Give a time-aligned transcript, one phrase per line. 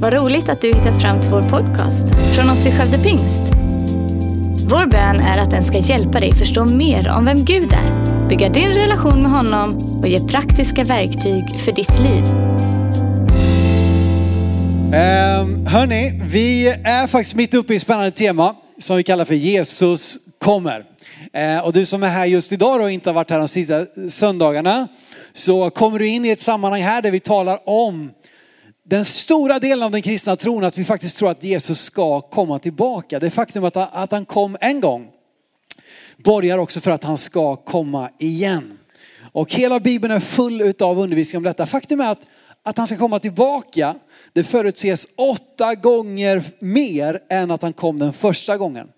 [0.00, 3.42] Vad roligt att du hittat fram till vår podcast från oss i Skövde Pingst.
[4.70, 8.48] Vår bön är att den ska hjälpa dig förstå mer om vem Gud är, bygga
[8.48, 12.24] din relation med honom och ge praktiska verktyg för ditt liv.
[14.84, 19.34] Um, hörni, vi är faktiskt mitt uppe i ett spännande tema som vi kallar för
[19.34, 20.84] Jesus kommer.
[21.36, 23.86] Uh, och du som är här just idag och inte har varit här de sista
[24.10, 24.88] söndagarna,
[25.32, 28.10] så kommer du in i ett sammanhang här där vi talar om
[28.88, 32.58] den stora delen av den kristna tron, att vi faktiskt tror att Jesus ska komma
[32.58, 33.18] tillbaka.
[33.18, 35.10] Det faktum att, att han kom en gång
[36.16, 38.78] borgar också för att han ska komma igen.
[39.32, 41.66] Och hela Bibeln är full av undervisning om detta.
[41.66, 42.20] Faktum är att,
[42.62, 43.94] att han ska komma tillbaka,
[44.32, 48.88] det förutses åtta gånger mer än att han kom den första gången.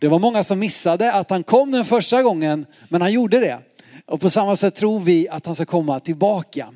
[0.00, 3.58] Det var många som missade att han kom den första gången, men han gjorde det.
[4.14, 6.68] Och på samma sätt tror vi att han ska komma tillbaka.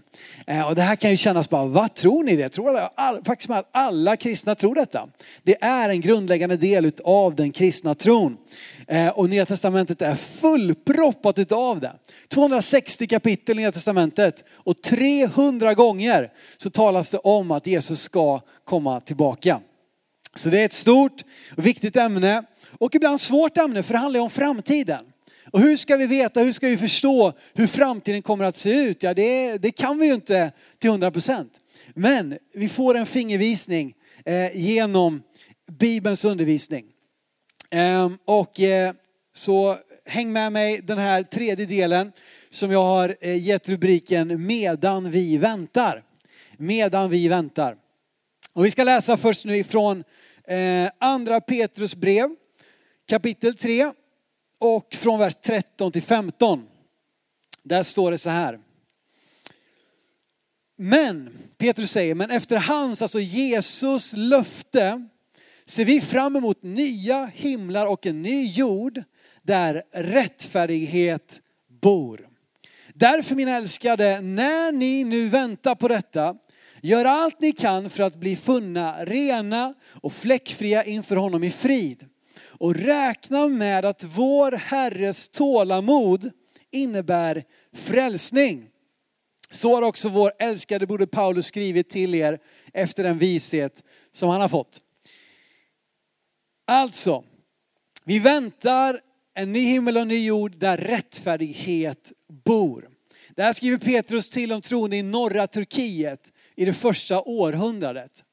[0.47, 2.49] Eh, och det här kan ju kännas bara, vad tror ni det?
[2.49, 5.09] Tror alla, all, faktiskt att alla kristna tror detta.
[5.43, 8.37] Det är en grundläggande del av den kristna tron.
[8.89, 11.93] Eh, och Nya Testamentet är fullproppat utav det.
[12.29, 18.41] 260 kapitel i Nya Testamentet och 300 gånger så talas det om att Jesus ska
[18.65, 19.61] komma tillbaka.
[20.35, 21.25] Så det är ett stort
[21.57, 22.43] och viktigt ämne
[22.79, 25.05] och ibland svårt ämne för det handlar om framtiden.
[25.53, 29.03] Och hur ska vi veta, hur ska vi förstå hur framtiden kommer att se ut?
[29.03, 31.53] Ja, det, det kan vi ju inte till 100 procent.
[31.95, 35.23] Men vi får en fingervisning eh, genom
[35.71, 36.85] Bibelns undervisning.
[37.71, 38.93] Eh, och eh,
[39.35, 39.77] så
[40.07, 42.13] häng med mig den här tredje delen
[42.51, 46.03] som jag har eh, gett rubriken Medan vi väntar.
[46.57, 47.77] Medan vi väntar.
[48.53, 50.05] Och vi ska läsa först nu ifrån
[50.45, 52.29] eh, andra Petrus brev
[53.09, 53.93] kapitel 3
[54.59, 56.67] och från vers 13 till 15.
[57.63, 58.59] Där står det så här.
[60.77, 65.09] Men, Petrus säger, men efter hans, alltså Jesus löfte,
[65.65, 69.03] ser vi fram emot nya himlar och en ny jord
[69.43, 71.41] där rättfärdighet
[71.81, 72.29] bor.
[72.95, 76.37] Därför mina älskade, när ni nu väntar på detta,
[76.83, 82.07] gör allt ni kan för att bli funna rena och fläckfria inför honom i frid
[82.59, 86.31] och räkna med att vår Herres tålamod
[86.71, 88.69] innebär frälsning.
[89.51, 92.39] Så har också vår älskade broder Paulus skrivit till er
[92.73, 93.83] efter den vishet
[94.13, 94.81] som han har fått.
[96.67, 97.25] Alltså,
[98.05, 99.01] vi väntar
[99.35, 102.13] en ny himmel och en ny jord där rättfärdighet
[102.45, 102.89] bor.
[103.35, 108.25] Det här skriver Petrus till om troende i norra Turkiet i det första århundradet.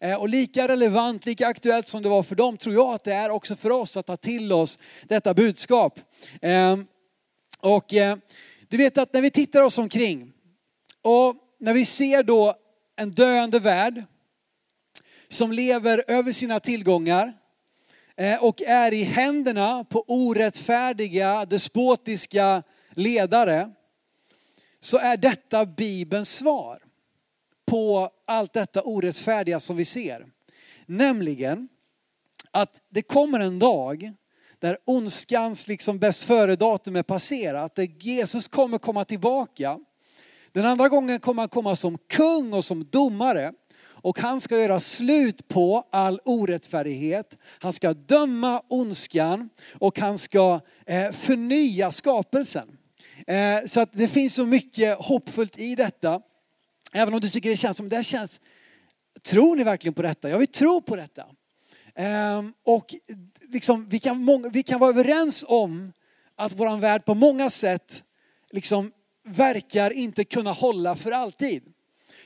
[0.00, 3.14] Eh, och lika relevant, lika aktuellt som det var för dem tror jag att det
[3.14, 6.00] är också för oss att ta till oss detta budskap.
[6.42, 6.86] Ehm,
[7.60, 8.16] och eh,
[8.68, 10.32] du vet att när vi tittar oss omkring
[11.02, 12.54] och när vi ser då
[12.96, 14.04] en döende värld
[15.28, 17.32] som lever över sina tillgångar
[18.16, 23.70] eh, och är i händerna på orättfärdiga, despotiska ledare
[24.80, 26.78] så är detta Bibelns svar
[27.66, 30.26] på allt detta orättfärdiga som vi ser.
[30.86, 31.68] Nämligen
[32.50, 34.12] att det kommer en dag
[34.58, 39.78] där ondskans liksom bäst före-datum är passerat, där Jesus kommer komma tillbaka.
[40.52, 43.52] Den andra gången kommer han komma som kung och som domare.
[44.04, 47.36] Och han ska göra slut på all orättfärdighet.
[47.42, 49.48] Han ska döma ondskan
[49.78, 52.76] och han ska eh, förnya skapelsen.
[53.26, 56.20] Eh, så att det finns så mycket hoppfullt i detta.
[56.96, 58.40] Även om du tycker det känns som, det här känns,
[59.22, 60.30] tror ni verkligen på detta?
[60.30, 61.26] Ja, vi tror på detta.
[61.94, 62.94] Ehm, och
[63.48, 65.92] liksom, vi, kan vi kan vara överens om
[66.36, 68.02] att vår värld på många sätt
[68.50, 68.92] liksom
[69.24, 71.72] verkar inte kunna hålla för alltid.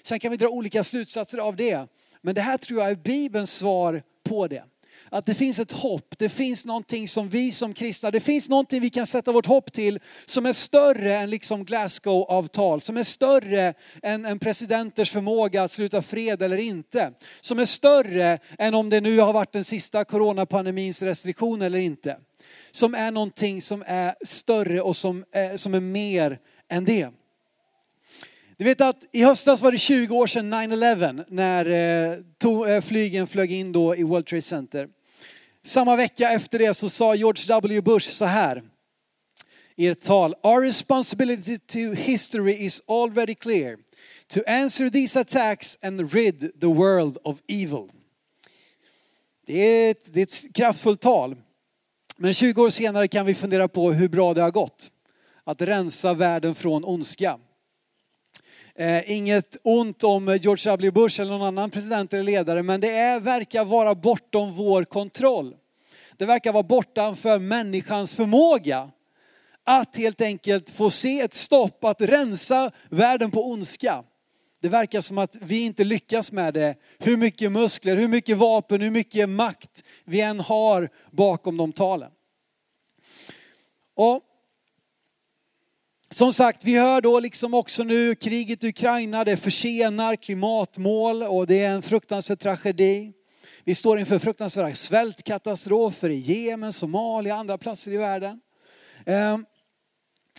[0.02, 1.88] Sen kan vi dra olika slutsatser av det.
[2.22, 4.64] Men det här tror jag är Bibelns svar på det.
[5.10, 8.80] Att det finns ett hopp, det finns någonting som vi som kristna, det finns någonting
[8.80, 13.74] vi kan sätta vårt hopp till som är större än liksom Glasgow-avtal, som är större
[14.02, 17.12] än, än presidenters förmåga att sluta fred eller inte.
[17.40, 22.16] Som är större än om det nu har varit den sista coronapandemins restriktion eller inte.
[22.70, 26.38] Som är någonting som är större och som är, som är mer
[26.68, 27.08] än det.
[28.58, 32.80] Du vet att i höstas var det 20 år sedan 9-11 när eh, to, eh,
[32.80, 34.88] flygen flög in då i World Trade Center.
[35.64, 37.80] Samma vecka efter det så sa George W.
[37.80, 38.62] Bush så här
[39.76, 40.34] i ett tal.
[40.42, 43.76] Our responsibility to history is already clear.
[44.28, 47.90] To answer these attacks and rid the world of evil.
[49.46, 51.36] Det är ett, det är ett kraftfullt tal.
[52.16, 54.90] Men 20 år senare kan vi fundera på hur bra det har gått.
[55.44, 57.38] Att rensa världen från ondska.
[58.78, 60.90] Eh, inget ont om George W.
[60.90, 65.56] Bush eller någon annan president eller ledare, men det är, verkar vara bortom vår kontroll.
[66.16, 68.90] Det verkar vara bortanför människans förmåga
[69.64, 74.04] att helt enkelt få se ett stopp, att rensa världen på ondska.
[74.60, 76.74] Det verkar som att vi inte lyckas med det.
[76.98, 82.10] Hur mycket muskler, hur mycket vapen, hur mycket makt vi än har bakom de talen.
[83.94, 84.22] Och
[86.10, 91.46] som sagt, vi hör då liksom också nu kriget i Ukraina, det försenar klimatmål och
[91.46, 93.12] det är en fruktansvärd tragedi.
[93.64, 98.40] Vi står inför fruktansvärda svältkatastrofer i Jemen, Somalia, andra platser i världen.
[99.06, 99.46] Ehm,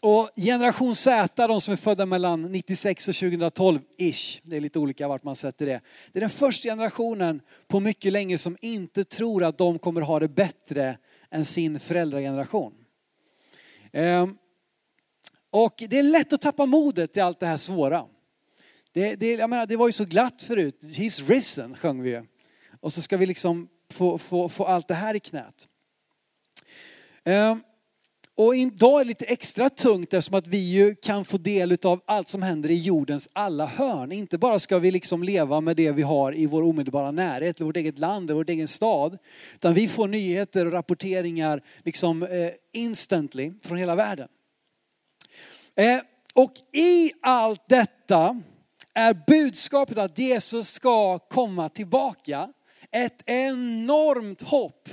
[0.01, 5.07] och generation Z, de som är födda mellan 96 och 2012-ish, det är lite olika
[5.07, 5.81] vart man sätter det.
[6.11, 10.19] Det är den första generationen på mycket länge som inte tror att de kommer ha
[10.19, 10.97] det bättre
[11.31, 12.73] än sin föräldrageneration.
[13.93, 14.37] Ehm,
[15.51, 18.05] och det är lätt att tappa modet i allt det här svåra.
[18.93, 20.79] Det, det, jag menar, det var ju så glatt förut.
[20.81, 22.25] He's risen sjöng vi ju.
[22.79, 25.67] Och så ska vi liksom få, få, få allt det här i knät.
[27.23, 27.61] Ehm,
[28.35, 32.01] och idag är det lite extra tungt eftersom att vi ju kan få del av
[32.05, 34.11] allt som händer i jordens alla hörn.
[34.11, 37.63] Inte bara ska vi liksom leva med det vi har i vår omedelbara närhet, i
[37.63, 39.17] vårt eget land, eller vår egen stad.
[39.55, 44.27] Utan vi får nyheter och rapporteringar liksom eh, instantly från hela världen.
[45.79, 46.01] Eh,
[46.33, 48.41] och i allt detta
[48.93, 52.53] är budskapet att Jesus ska komma tillbaka
[52.91, 54.89] ett enormt hopp.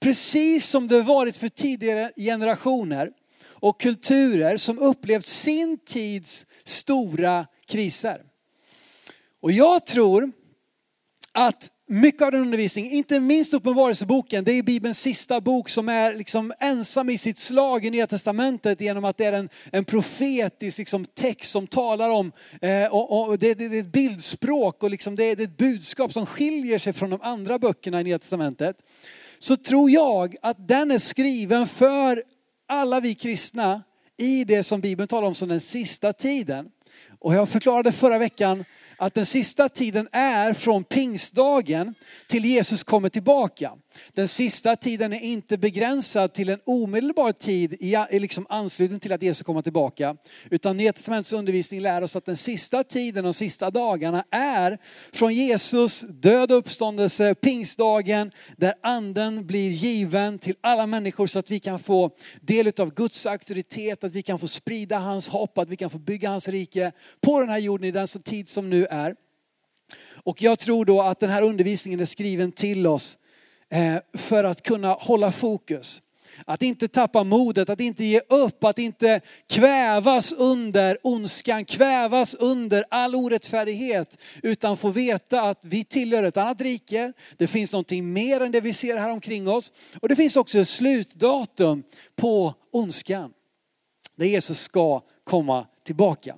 [0.00, 3.12] Precis som det varit för tidigare generationer
[3.44, 8.22] och kulturer som upplevt sin tids stora kriser.
[9.40, 10.32] Och jag tror
[11.32, 16.14] att mycket av den undervisningen, inte minst Uppenbarelseboken, det är Bibelns sista bok som är
[16.14, 20.78] liksom ensam i sitt slag i Nya Testamentet genom att det är en, en profetisk
[20.78, 24.90] liksom text som talar om, eh, och, och det, det, det, är ett bildspråk och
[24.90, 28.18] liksom det, det är ett budskap som skiljer sig från de andra böckerna i Nya
[28.18, 28.76] Testamentet.
[29.38, 32.22] Så tror jag att den är skriven för
[32.68, 33.82] alla vi kristna
[34.16, 36.70] i det som Bibeln talar om som den sista tiden.
[37.18, 38.64] Och jag förklarade förra veckan
[39.02, 41.94] att den sista tiden är från pingstdagen
[42.26, 43.72] till Jesus kommer tillbaka.
[44.12, 49.22] Den sista tiden är inte begränsad till en omedelbar tid i liksom anslutning till att
[49.22, 50.16] Jesus kommer tillbaka.
[50.50, 50.92] Utan Nya
[51.34, 54.78] undervisning lär oss att den sista tiden, de sista dagarna är
[55.12, 61.50] från Jesus död och uppståndelse, pingstdagen, där anden blir given till alla människor så att
[61.50, 62.10] vi kan få
[62.40, 65.98] del av Guds auktoritet, att vi kan få sprida hans hopp, att vi kan få
[65.98, 69.14] bygga hans rike på den här jorden i den tid som nu är.
[70.24, 73.18] Och jag tror då att den här undervisningen är skriven till oss
[73.72, 76.02] Eh, för att kunna hålla fokus.
[76.46, 82.84] Att inte tappa modet, att inte ge upp, att inte kvävas under ondskan, kvävas under
[82.90, 84.18] all orättfärdighet.
[84.42, 87.12] Utan få veta att vi tillhör ett annat rike.
[87.36, 89.72] Det finns någonting mer än det vi ser här omkring oss.
[90.00, 91.82] Och det finns också ett slutdatum
[92.16, 93.32] på ondskan.
[94.16, 96.36] Där Jesus ska komma tillbaka.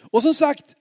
[0.00, 0.75] Och som sagt,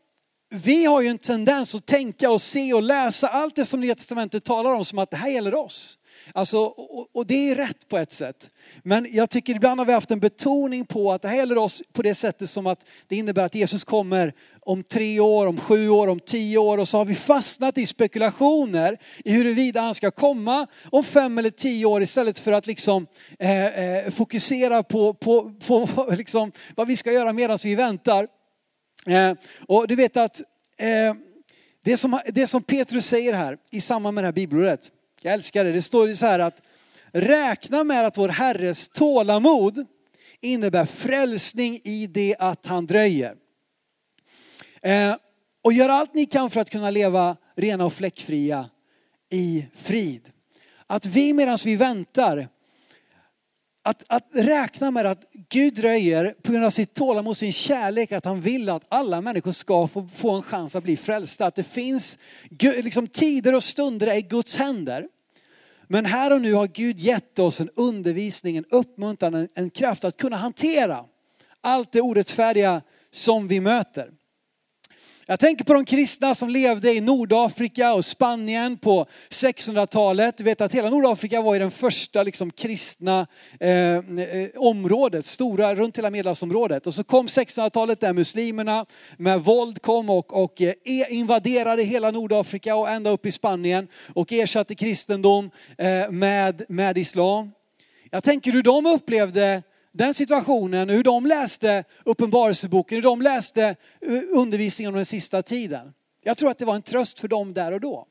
[0.56, 3.96] vi har ju en tendens att tänka och se och läsa allt det som Nya
[3.96, 5.98] Testamentet talar om som att det här gäller oss.
[6.34, 8.50] Alltså, och, och, det är rätt på ett sätt.
[8.84, 11.84] Men jag tycker ibland har vi haft en betoning på att det här gäller oss
[11.94, 15.90] på det sättet som att det innebär att Jesus kommer om tre år, om sju
[15.90, 20.12] år, om tio år och så har vi fastnat i spekulationer i huruvida han ska
[20.12, 23.08] komma om fem eller tio år istället för att liksom,
[23.40, 28.28] eh, eh, fokusera på, på, på liksom, vad vi ska göra medan vi väntar.
[29.06, 29.34] Eh,
[29.68, 30.42] och du vet att
[30.78, 31.14] eh,
[31.84, 35.64] det, som, det som Petrus säger här i samband med det här bibelordet, jag älskar
[35.64, 36.62] det, det står så här att
[37.12, 39.86] räkna med att vår Herres tålamod
[40.42, 43.36] innebär frälsning i det att han dröjer.
[44.82, 45.16] Eh,
[45.62, 48.70] och gör allt ni kan för att kunna leva rena och fläckfria
[49.30, 50.32] i frid.
[50.88, 52.50] Att vi medan vi väntar
[53.86, 58.26] att, att räkna med att Gud dröjer på grund av sitt tålamod, sin kärlek, att
[58.26, 61.46] han vill att alla människor ska få, få en chans att bli frälsta.
[61.46, 62.18] Att det finns
[62.60, 65.08] liksom, tider och stunder i Guds händer.
[65.88, 70.04] Men här och nu har Gud gett oss en undervisning, en uppmuntran, en, en kraft
[70.04, 71.06] att kunna hantera
[71.62, 74.10] allt det orättfärdiga som vi möter.
[75.28, 80.38] Jag tänker på de kristna som levde i Nordafrika och Spanien på 600-talet.
[80.38, 83.28] Du vet att hela Nordafrika var i den första liksom kristna
[83.60, 84.02] eh, eh,
[84.56, 86.88] området, stora runt hela medelhavsområdet.
[86.88, 88.86] Och så kom 600-talet där muslimerna
[89.18, 93.88] med våld kom och, och eh, e- invaderade hela Nordafrika och ända upp i Spanien
[94.14, 97.52] och ersatte kristendom eh, med, med islam.
[98.12, 99.64] Jag tänker hur de upplevde
[99.98, 103.64] den situationen, hur de läste Uppenbarelseboken, hur de läste
[104.02, 105.94] eh, undervisningen om den sista tiden.
[106.24, 108.08] Jag tror att det var en tröst för dem där och då.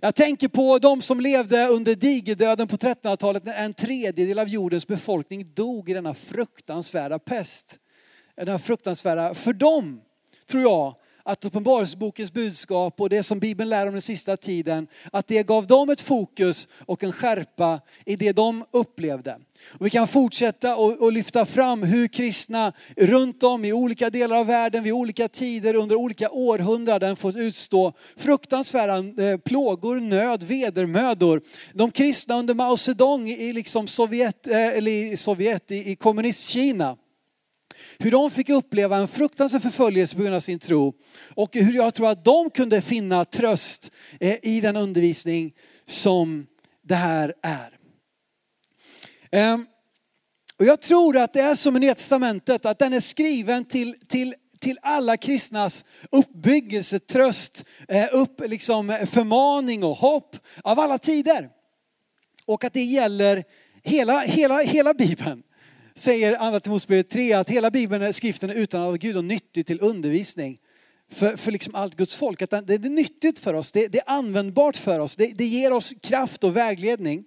[0.00, 4.86] Jag tänker på de som levde under digerdöden på 1300-talet när en tredjedel av jordens
[4.86, 7.78] befolkning dog i denna fruktansvärda pest.
[8.36, 10.00] Denna fruktansvärda, för dem
[10.46, 10.94] tror jag
[11.28, 15.66] att Uppenbarelsebokens budskap och det som Bibeln lär om den sista tiden, att det gav
[15.66, 19.38] dem ett fokus och en skärpa i det de upplevde.
[19.78, 24.36] Och vi kan fortsätta och, och, lyfta fram hur kristna runt om i olika delar
[24.36, 31.40] av världen vid olika tider under olika århundraden fått utstå fruktansvärda eh, plågor, nöd, vedermödor.
[31.74, 36.96] De kristna under Mao Zedong i liksom Sovjet, eh, eller i Sovjet, i, i kommunistkina
[37.98, 40.94] hur de fick uppleva en fruktansvärd förföljelse på grund av sin tro.
[41.34, 45.54] Och hur jag tror att de kunde finna tröst eh, i den undervisning
[45.86, 46.46] som
[46.82, 47.78] det här är.
[49.30, 49.66] Ehm,
[50.58, 53.96] och jag tror att det är som i Nya Testamentet, att den är skriven till,
[54.08, 61.48] till, till alla kristnas uppbyggelse, tröst, eh, upp, liksom förmaning och hopp av alla tider.
[62.46, 63.44] Och att det gäller
[63.82, 65.42] hela, hela, hela Bibeln
[65.98, 69.80] säger Andra Timoteusbrevet 3 att hela Bibeln är skriften utan av Gud och nyttig till
[69.80, 70.58] undervisning
[71.12, 72.42] för, för liksom allt Guds folk.
[72.42, 75.72] Att det, är nyttigt för oss, det, det är användbart för oss, det, det, ger
[75.72, 77.24] oss kraft och vägledning.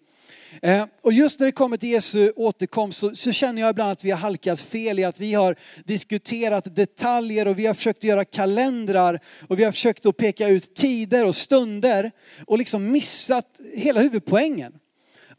[0.61, 4.03] Eh, och just när det kommer till Jesu återkomst så, så, känner jag ibland att
[4.03, 8.25] vi har halkat fel i att vi har diskuterat detaljer och vi har försökt göra
[8.25, 12.11] kalendrar och vi har försökt att peka ut tider och stunder
[12.47, 14.73] och liksom missat hela huvudpoängen.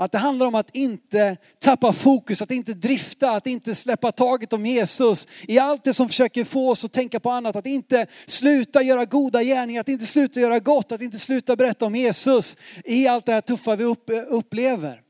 [0.03, 4.53] Att det handlar om att inte tappa fokus, att inte drifta, att inte släppa taget
[4.53, 7.57] om Jesus i allt det som försöker få oss att tänka på annat.
[7.57, 11.87] Att inte sluta göra goda gärningar, att inte sluta göra gott, att inte sluta berätta
[11.87, 13.85] om Jesus i allt det här tuffa vi
[14.29, 15.01] upplever.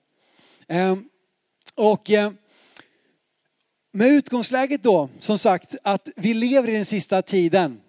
[0.69, 1.05] Ehm,
[1.75, 2.33] och eh,
[3.93, 7.81] med utgångsläget då, som sagt, att vi lever i den sista tiden.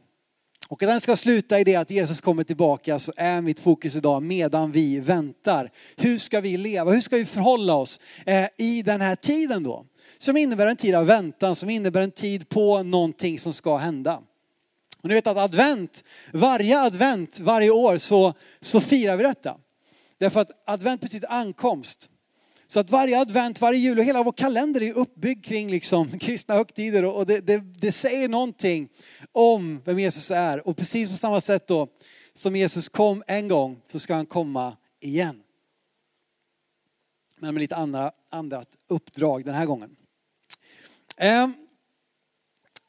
[0.73, 3.95] Och att den ska sluta i det att Jesus kommer tillbaka så är mitt fokus
[3.95, 5.71] idag medan vi väntar.
[5.97, 6.91] Hur ska vi leva?
[6.91, 9.85] Hur ska vi förhålla oss eh, i den här tiden då?
[10.17, 14.21] Som innebär en tid av väntan, som innebär en tid på någonting som ska hända.
[15.01, 19.57] Och ni vet att advent, varje advent, varje år så, så firar vi detta.
[20.17, 22.09] Därför att advent betyder ankomst.
[22.67, 26.55] Så att varje advent, varje jul och hela vår kalender är uppbyggd kring liksom kristna
[26.55, 28.89] högtider och det, det, det säger någonting
[29.31, 30.67] om vem Jesus är.
[30.67, 31.87] Och precis på samma sätt då
[32.33, 35.43] som Jesus kom en gång så ska han komma igen.
[37.37, 39.95] Men med lite andra, andra uppdrag den här gången.
[41.17, 41.53] Ehm,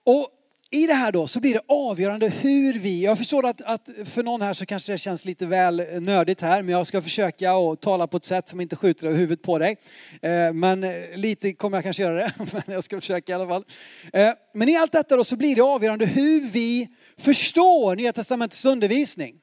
[0.05, 0.34] och
[0.75, 4.23] i det här då så blir det avgörande hur vi, jag förstår att, att, för
[4.23, 7.55] någon här så kanske det känns lite väl eh, nördigt här, men jag ska försöka
[7.55, 9.77] och tala på ett sätt som inte skjuter över huvudet på dig.
[10.23, 13.49] Eh, men eh, lite kommer jag kanske göra det, men jag ska försöka i alla
[13.49, 13.65] fall.
[14.13, 16.89] Eh, men i allt detta då så blir det avgörande hur vi
[17.19, 19.35] förstår Nya Testamentets undervisning.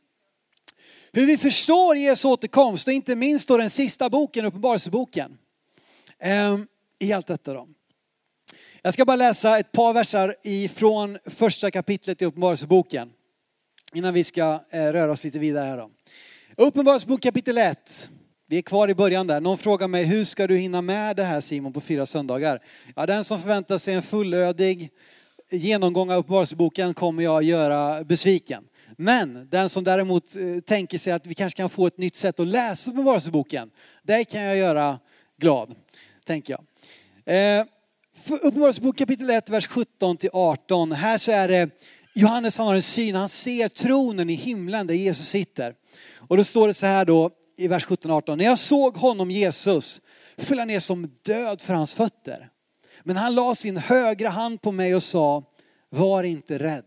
[1.14, 5.38] Hur vi förstår Jesu återkomst och inte minst då den sista boken, Uppenbarelseboken.
[6.20, 6.58] Eh,
[7.00, 7.68] I allt detta då.
[8.84, 13.10] Jag ska bara läsa ett par versar ifrån första kapitlet i Uppenbarelseboken.
[13.94, 15.90] Innan vi ska eh, röra oss lite vidare här då.
[16.58, 18.10] Uppenbarelsebok kapitel 1.
[18.48, 19.42] Vi är kvar i början där.
[19.42, 22.64] Någon frågar mig, hur ska du hinna med det här Simon på fyra söndagar?
[22.96, 24.90] Ja, den som förväntar sig en fullödig
[25.52, 28.64] genomgång av Uppenbarelseboken kommer jag göra besviken.
[28.98, 32.40] Men den som däremot eh, tänker sig att vi kanske kan få ett nytt sätt
[32.40, 33.72] att läsa Uppenbarelseboken,
[34.04, 35.00] det kan jag göra
[35.38, 35.76] glad,
[36.26, 36.64] tänker jag.
[37.60, 37.66] Eh,
[38.30, 40.92] Uppenbarelsebok kapitel 1, vers 17 till 18.
[40.92, 41.70] Här så är det
[42.16, 45.76] Johannes han har en syn, han ser tronen i himlen där Jesus sitter.
[46.16, 48.36] Och då står det så här då i vers 17-18.
[48.36, 50.02] När jag såg honom Jesus
[50.38, 52.50] föll jag ner som död för hans fötter.
[53.04, 55.44] Men han la sin högra hand på mig och sa,
[55.90, 56.86] var inte rädd.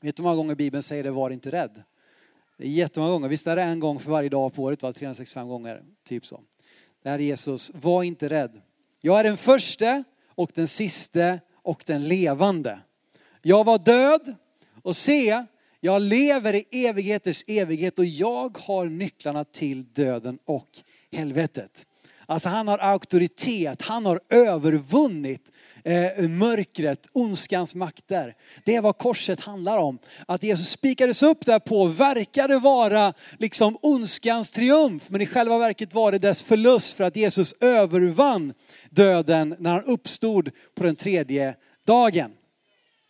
[0.00, 1.82] Vet du hur många gånger Bibeln säger det, var inte rädd?
[2.58, 3.28] Det är jättemånga gånger.
[3.28, 4.92] Visst är det en gång för varje dag på året, va?
[4.92, 6.40] 365 gånger, typ så.
[7.02, 8.60] Det här är Jesus, var inte rädd.
[9.00, 10.04] Jag är den första
[10.38, 12.80] och den siste och den levande.
[13.42, 14.34] Jag var död
[14.82, 15.44] och se,
[15.80, 20.68] jag lever i evigheters evighet och jag har nycklarna till döden och
[21.12, 21.86] helvetet.
[22.30, 25.52] Alltså han har auktoritet, han har övervunnit
[25.84, 28.34] eh, mörkret, ondskans makter.
[28.64, 29.98] Det är vad korset handlar om.
[30.26, 35.94] Att Jesus spikades upp där på verkade vara liksom ondskans triumf, men i själva verket
[35.94, 38.54] var det dess förlust för att Jesus övervann
[38.90, 41.54] döden när han uppstod på den tredje
[41.86, 42.30] dagen.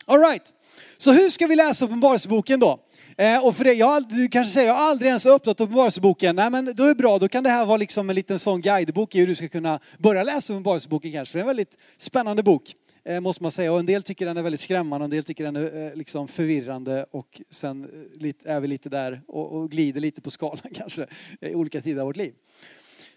[0.07, 0.53] All right.
[0.97, 2.81] Så hur ska vi läsa Uppenbarelseboken då?
[3.21, 6.37] Eh, och för det, jag, du kanske säger, jag har aldrig ens öppnat Uppenbarelseboken.
[6.37, 8.61] Nej men då är det bra, då kan det här vara liksom en liten sån
[8.61, 11.33] guidebok i hur du ska kunna börja läsa Uppenbarelseboken kanske.
[11.33, 13.73] För det är en väldigt spännande bok, eh, måste man säga.
[13.73, 15.95] Och en del tycker den är väldigt skrämmande, och en del tycker den är eh,
[15.95, 17.07] liksom förvirrande.
[17.11, 21.07] Och sen eh, lite, är vi lite där och, och glider lite på skalan kanske,
[21.41, 22.35] i olika tider av vårt liv.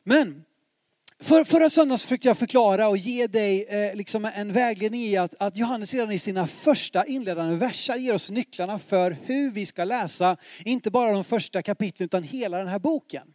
[0.03, 0.43] Men
[1.21, 5.33] för, förra söndagen försökte jag förklara och ge dig eh, liksom en vägledning i att,
[5.39, 9.83] att Johannes redan i sina första inledande verser ger oss nycklarna för hur vi ska
[9.83, 13.27] läsa, inte bara de första kapitlen utan hela den här boken.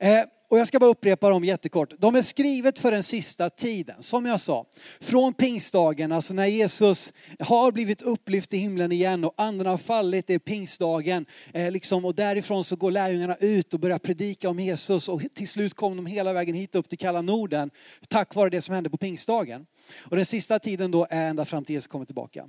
[0.00, 1.92] Eh, och jag ska bara upprepa dem jättekort.
[1.98, 4.66] De är skrivet för den sista tiden, som jag sa.
[5.00, 10.26] Från pingstdagen, alltså när Jesus har blivit upplyft i himlen igen och anden har fallit,
[10.26, 11.26] det är pingstdagen.
[11.54, 15.48] Eh, liksom, och därifrån så går lärjungarna ut och börjar predika om Jesus och till
[15.48, 17.70] slut kom de hela vägen hit upp till kalla Norden
[18.08, 19.66] tack vare det som hände på pingstdagen.
[19.98, 22.48] Och den sista tiden då är ända fram till Jesus kommer tillbaka.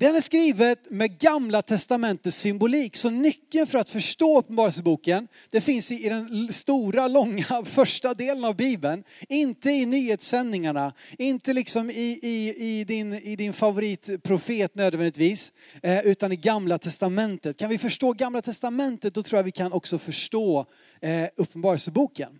[0.00, 2.96] Den är skrivet med gamla testamentets symbolik.
[2.96, 8.56] Så nyckeln för att förstå Uppenbarelseboken, det finns i den stora, långa första delen av
[8.56, 9.04] Bibeln.
[9.28, 15.52] Inte i nyhetssändningarna, inte liksom i, i, i, din, i din favoritprofet nödvändigtvis,
[15.82, 17.56] eh, utan i gamla testamentet.
[17.56, 20.66] Kan vi förstå gamla testamentet, då tror jag vi kan också förstå
[21.00, 22.38] eh, Uppenbarelseboken.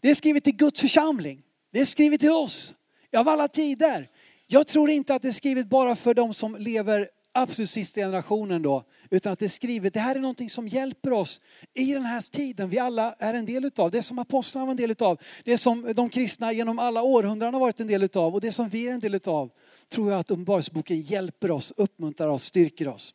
[0.00, 1.42] Det är skrivet till Guds församling.
[1.72, 2.74] Det är skrivet till oss.
[3.16, 4.08] Av alla tider.
[4.46, 8.62] Jag tror inte att det är skrivet bara för de som lever absolut sista generationen
[8.62, 11.40] då, utan att det är skrivet, det här är någonting som hjälper oss
[11.74, 13.90] i den här tiden vi alla är en del utav.
[13.90, 17.60] Det som apostlarna var en del utav, det som de kristna genom alla århundraden har
[17.60, 19.50] varit en del utav och det som vi är en del utav,
[19.88, 23.14] tror jag att Uppenbarelseboken hjälper oss, uppmuntrar oss, styrker oss.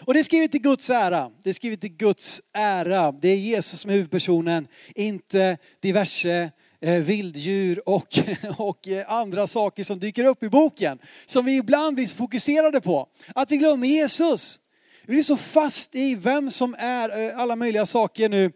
[0.00, 1.30] Och det är skrivet till Guds ära.
[1.42, 3.12] Det är skrivet till Guds ära.
[3.12, 6.50] Det är Jesus som är huvudpersonen, inte diverse
[6.84, 8.18] Eh, vilddjur och,
[8.58, 10.98] och eh, andra saker som dyker upp i boken.
[11.26, 13.08] Som vi ibland blir fokuserade på.
[13.34, 14.60] Att vi glömmer Jesus.
[15.06, 18.52] Vi är så fast i vem som är eh, alla möjliga saker nu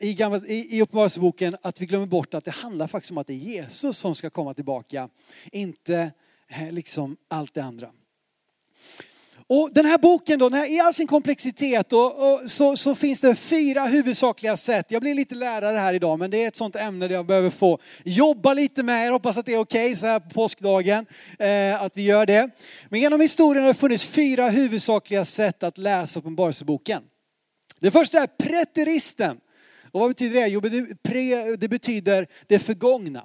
[0.00, 3.32] i, gamla, i Uppenbarelseboken att vi glömmer bort att det handlar faktiskt om att det
[3.32, 5.08] är Jesus som ska komma tillbaka.
[5.52, 6.10] Inte
[6.70, 7.90] liksom allt det andra.
[9.50, 13.34] Och den här boken då, i all sin komplexitet och, och så, så, finns det
[13.34, 14.86] fyra huvudsakliga sätt.
[14.88, 17.50] Jag blir lite lärare här idag men det är ett sånt ämne där jag behöver
[17.50, 19.06] få jobba lite med.
[19.06, 21.06] Jag hoppas att det är okej okay, så här på påskdagen,
[21.38, 22.50] eh, att vi gör det.
[22.88, 27.02] Men genom historien har det funnits fyra huvudsakliga sätt att läsa Uppenbarelseboken.
[27.80, 29.36] Det första är preteristen.
[29.92, 30.48] Och vad betyder det?
[30.48, 30.60] Jo,
[31.56, 33.24] det betyder det förgångna.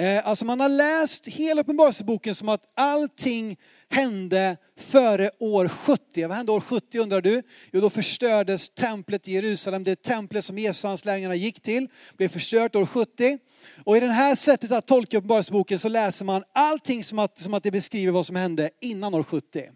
[0.00, 3.56] Eh, alltså man har läst hela Uppenbarelseboken som att allting
[3.88, 6.26] hände före år 70.
[6.26, 7.42] Vad hände år 70 undrar du?
[7.72, 9.84] Jo, då förstördes templet i Jerusalem.
[9.84, 13.38] Det templet som Jesus och hans gick till blev förstört år 70.
[13.84, 17.54] Och i det här sättet att tolka Uppenbarelseboken så läser man allting som att, som
[17.54, 19.70] att det beskriver vad som hände innan år 70.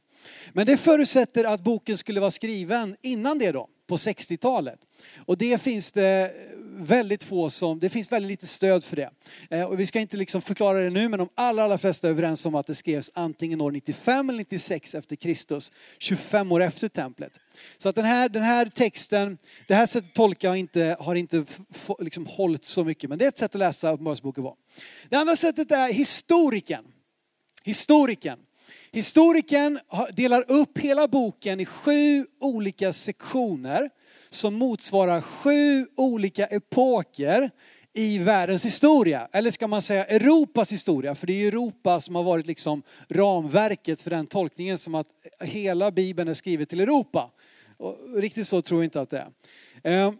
[0.52, 4.78] Men det förutsätter att boken skulle vara skriven innan det då, på 60-talet.
[5.26, 6.32] Och det finns det
[6.76, 9.10] väldigt få som, det finns väldigt lite stöd för det.
[9.50, 12.10] Eh, och vi ska inte liksom förklara det nu men de allra, allra flesta är
[12.10, 16.88] överens om att det skrevs antingen år 95 eller 96 efter Kristus, 25 år efter
[16.88, 17.40] templet.
[17.78, 21.14] Så att den här, den här texten, det här sättet att tolka har inte, har
[21.14, 21.44] inte
[21.98, 24.56] liksom hållit så mycket men det är ett sätt att läsa Uppenbarelseboken på.
[25.08, 26.84] Det andra sättet är historiken.
[27.64, 28.38] Historiken.
[28.92, 29.80] Historiken
[30.12, 33.90] delar upp hela boken i sju olika sektioner
[34.34, 37.50] som motsvarar sju olika epoker
[37.92, 39.28] i världens historia.
[39.32, 41.14] Eller ska man säga Europas historia?
[41.14, 45.06] För det är Europa som har varit liksom ramverket för den tolkningen som att
[45.40, 47.30] hela Bibeln är skrivet till Europa.
[47.76, 49.30] Och riktigt så tror jag inte att det är.
[49.82, 50.18] Ehm,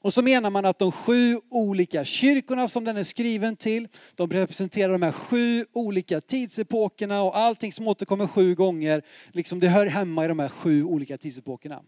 [0.00, 4.30] och så menar man att de sju olika kyrkorna som den är skriven till, de
[4.30, 9.86] representerar de här sju olika tidsepokerna och allting som återkommer sju gånger, liksom det hör
[9.86, 11.82] hemma i de här sju olika tidsepokerna.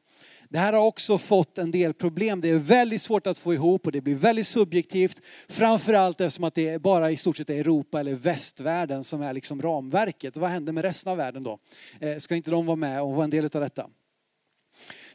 [0.48, 2.40] Det här har också fått en del problem.
[2.40, 5.20] Det är väldigt svårt att få ihop och det blir väldigt subjektivt.
[5.48, 9.62] Framförallt eftersom att det bara i stort sett är Europa eller västvärlden som är liksom
[9.62, 10.37] ramverket.
[10.37, 11.58] vad händer med resten av världen då?
[12.00, 13.87] Eh, ska inte de vara med och vara en del av detta?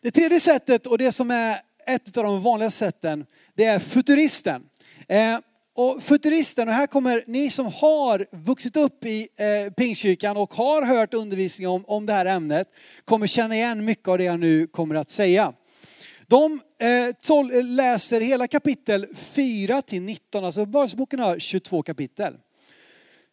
[0.01, 4.63] Det tredje sättet och det som är ett av de vanliga sätten, det är futuristen.
[5.07, 5.39] Eh,
[5.75, 10.81] och futuristen, och här kommer ni som har vuxit upp i eh, Pingstkyrkan och har
[10.81, 12.67] hört undervisning om, om det här ämnet,
[13.05, 15.53] kommer känna igen mycket av det jag nu kommer att säga.
[16.27, 22.33] De eh, tol, eh, läser hela kapitel 4 till 19, alltså Uppenbarelseboken har 22 kapitel.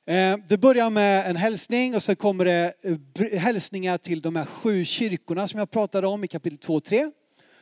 [0.07, 4.45] Eh, det börjar med en hälsning och sen kommer det eh, hälsningar till de här
[4.45, 7.11] sju kyrkorna som jag pratade om i kapitel 2 och 3.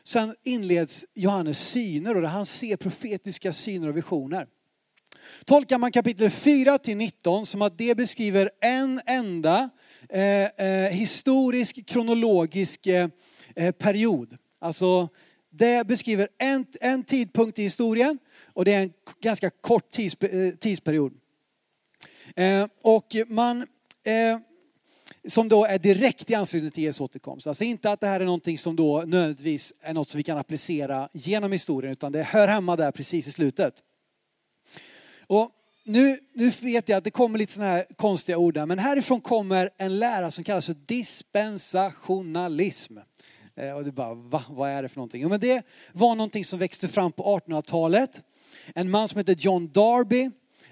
[0.03, 4.47] Sen inleds Johannes syner och han ser profetiska syner och visioner.
[5.45, 9.71] Tolkar man kapitel 4 till 19 som att det beskriver en enda
[10.09, 13.09] eh, eh, historisk, kronologisk eh,
[13.57, 14.37] eh, period.
[14.59, 15.09] Alltså,
[15.51, 18.19] det beskriver en, en tidpunkt i historien
[18.53, 21.12] och det är en ganska kort tids, eh, tidsperiod.
[22.37, 23.67] Eh, och man,
[24.05, 24.38] eh,
[25.29, 27.47] som då är direkt i anslutning till Jesu återkomst.
[27.47, 30.38] Alltså inte att det här är någonting som då nödvändigtvis är något som vi kan
[30.38, 33.75] applicera genom historien, utan det hör hemma där precis i slutet.
[35.29, 35.51] Och
[35.85, 39.21] nu, nu vet jag att det kommer lite sådana här konstiga ord där, men härifrån
[39.21, 42.99] kommer en lära som kallas för dispensationalism.
[43.57, 44.45] Eh, och du bara, va?
[44.49, 45.23] Vad är det för någonting?
[45.23, 48.23] Ja, men det var någonting som växte fram på 1800-talet.
[48.75, 50.31] En man som hette John Darby,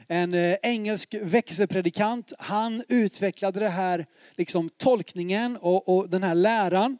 [0.09, 6.99] en eh, engelsk växelpredikant, han utvecklade den här liksom, tolkningen och, och den här läran.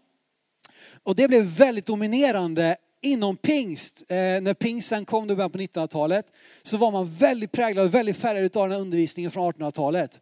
[1.03, 6.27] Och det blev väldigt dominerande inom pingst, eh, när pingsten kom i början på 1900-talet,
[6.63, 10.21] så var man väldigt präglad och väldigt färgad av den här undervisningen från 1800-talet.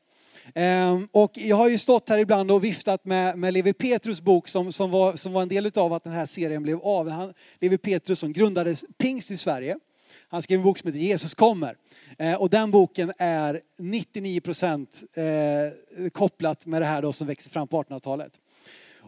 [0.54, 4.48] Eh, och jag har ju stått här ibland och viftat med, med Levi Petrus bok
[4.48, 7.08] som, som, var, som var en del av att den här serien blev av.
[7.08, 9.76] Han, Levi Petrus som grundade pingst i Sverige.
[10.28, 11.76] Han skrev en bok som heter Jesus kommer.
[12.18, 17.68] Eh, och den boken är 99% eh, kopplat med det här då som växer fram
[17.68, 18.40] på 1800-talet.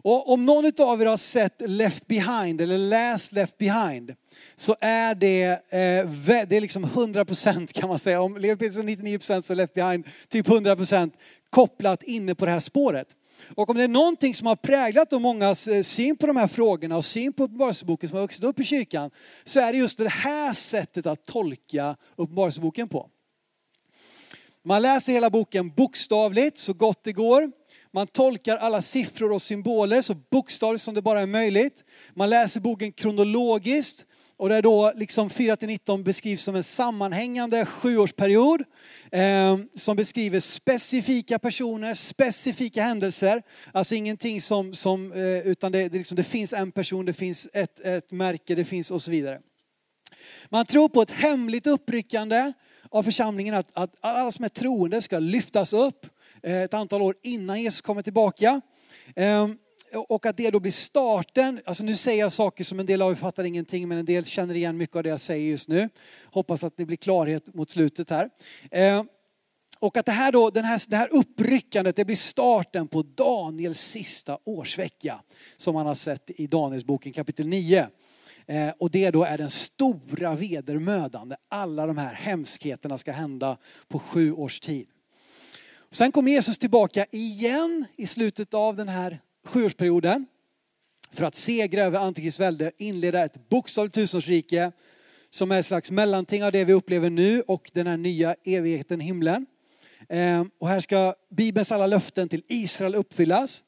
[0.03, 4.15] Och om någon av er har sett Left Behind eller läst Left Behind
[4.55, 8.21] så är det, eh, det är liksom 100% kan man säga.
[8.21, 11.11] Om Levi Petrus är 99% så är Left Behind typ 100%
[11.49, 13.07] kopplat inne på det här spåret.
[13.55, 16.47] Och om det är någonting som har präglat de mångas eh, syn på de här
[16.47, 19.11] frågorna och syn på Uppenbarelseboken som har vuxit upp i kyrkan
[19.43, 23.09] så är det just det här sättet att tolka Uppenbarelseboken på.
[24.63, 27.51] Man läser hela boken bokstavligt så gott det går.
[27.91, 31.83] Man tolkar alla siffror och symboler så bokstavligt som det bara är möjligt.
[32.13, 34.05] Man läser boken kronologiskt
[34.37, 38.63] och där då liksom 4 19 beskrivs som en sammanhängande sjuårsperiod
[39.11, 43.43] eh, som beskriver specifika personer, specifika händelser.
[43.71, 47.47] Alltså ingenting som, som eh, utan det, det, liksom, det finns en person, det finns
[47.53, 49.39] ett, ett märke, det finns och så vidare.
[50.49, 52.53] Man tror på ett hemligt uppryckande
[52.91, 56.05] av församlingen, att, att alla som är troende ska lyftas upp
[56.47, 58.61] Eh, ett antal år innan Jesus kommer tillbaka.
[59.15, 59.57] Ehm,
[60.07, 63.11] och att det då blir starten, alltså nu säger jag saker som en del av
[63.11, 65.89] er fattar ingenting men en del känner igen mycket av det jag säger just nu.
[66.25, 68.29] Hoppas att det blir klarhet mot slutet här.
[68.71, 69.07] Ehm,
[69.79, 73.79] och att det här, då, den här, det här uppryckandet det blir starten på Daniels
[73.79, 75.21] sista årsvecka.
[75.57, 77.87] Som man har sett i Danielsboken kapitel 9.
[78.45, 83.57] Eh, och det då är den stora vedermödan där alla de här hemskheterna ska hända
[83.87, 84.87] på sju års tid.
[85.91, 90.25] Sen kommer Jesus tillbaka igen i slutet av den här sjuårsperioden
[91.11, 94.71] för att segra över Antikrists välde, inleda ett bokstavligt tusenårsrike
[95.29, 98.99] som är ett slags mellanting av det vi upplever nu och den här nya evigheten,
[98.99, 99.45] himlen.
[100.09, 103.63] Ehm, och här ska Bibelns alla löften till Israel uppfyllas.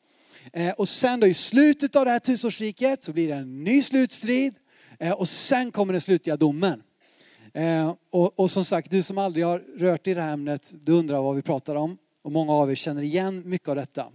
[0.54, 3.82] Ehm, och sen då i slutet av det här tusenårsriket så blir det en ny
[3.82, 4.56] slutstrid
[5.00, 6.84] ehm, och sen kommer den slutliga domen.
[8.10, 11.22] Och, och som sagt, du som aldrig har rört i det här ämnet, du undrar
[11.22, 11.98] vad vi pratar om.
[12.22, 14.12] Och många av er känner igen mycket av detta.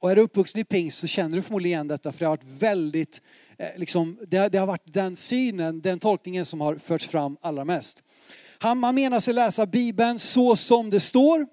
[0.00, 2.36] Och är du uppvuxen i pingst så känner du förmodligen igen detta för det har
[2.36, 3.20] varit väldigt,
[3.58, 7.64] eh, liksom, det, det, har varit den synen, den tolkningen som har förts fram allra
[7.64, 8.02] mest.
[8.58, 11.46] Han, man menar sig läsa Bibeln så som det står.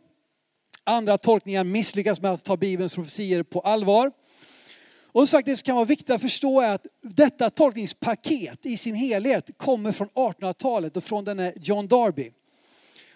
[0.84, 4.12] Andra tolkningar misslyckas med att ta Bibelns profetier på allvar.
[5.12, 8.78] Och som sagt, det som kan vara viktigt att förstå är att detta tolkningspaket i
[8.78, 12.32] sin helhet kommer från 1800-talet och från denne John Darby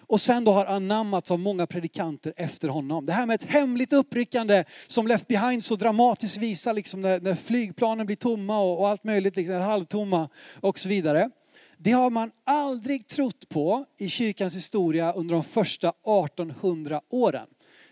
[0.06, 3.06] och sen då har anammats av många predikanter efter honom.
[3.06, 7.34] Det här med ett hemligt uppryckande som Left Behind så dramatiskt visar liksom när, när
[7.34, 10.28] flygplanen blir tomma och, och allt möjligt, liksom, halvtomma
[10.60, 11.30] och så vidare.
[11.76, 17.46] Det har man aldrig trott på i kyrkans historia under de första 1800 åren.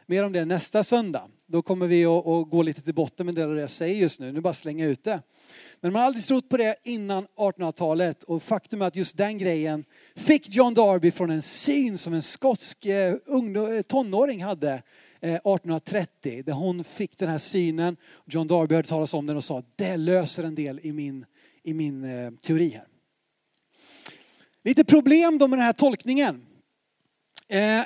[0.07, 1.29] Mer om det nästa söndag.
[1.47, 4.33] Då kommer vi att, att gå lite till botten med det jag säger just nu.
[4.33, 5.21] Nu bara slänga ut det.
[5.85, 9.39] Men man har aldrig trott på det innan 1800-talet och faktum är att just den
[9.39, 14.73] grejen fick John Darby från en syn som en skotsk eh, eh, tonåring hade
[15.21, 17.97] eh, 1830 där hon fick den här synen.
[18.27, 21.27] John Darby hörde talas om den och sa det löser en del i min,
[21.63, 22.87] i min teori här.
[24.65, 26.47] Lite problem då med den här tolkningen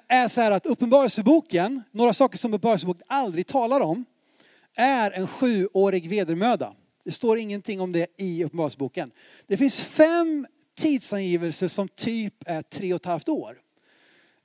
[0.09, 4.05] är så här att Uppenbarelseboken, några saker som Uppenbarelseboken aldrig talar om,
[4.75, 6.75] är en sjuårig vedermöda.
[7.07, 9.11] Det står ingenting om det i Uppenbarelseboken.
[9.47, 13.59] Det finns fem tidsangivelser som typ är tre och ett halvt år.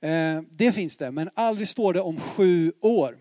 [0.00, 3.18] Eh, det finns det, men aldrig står det om sju år.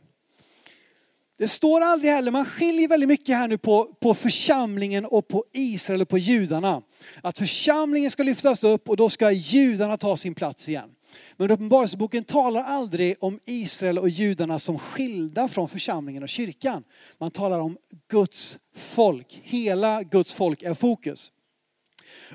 [1.37, 5.45] Det står aldrig heller, man skiljer väldigt mycket här nu på, på församlingen och på
[5.51, 6.81] Israel och på judarna.
[7.23, 10.89] Att församlingen ska lyftas upp och då ska judarna ta sin plats igen.
[11.37, 16.83] Men Uppenbarelseboken talar aldrig om Israel och judarna som skilda från församlingen och kyrkan.
[17.17, 19.41] Man talar om Guds folk.
[19.43, 21.31] Hela Guds folk är fokus.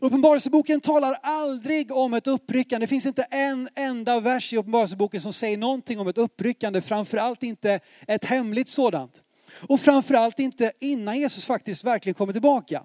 [0.00, 2.86] Uppenbarelseboken talar aldrig om ett uppryckande.
[2.86, 6.80] Det finns inte en enda vers i Uppenbarelseboken som säger någonting om ett uppryckande.
[6.80, 9.22] Framförallt inte ett hemligt sådant.
[9.68, 12.82] Och framförallt inte innan Jesus faktiskt verkligen kommer tillbaka.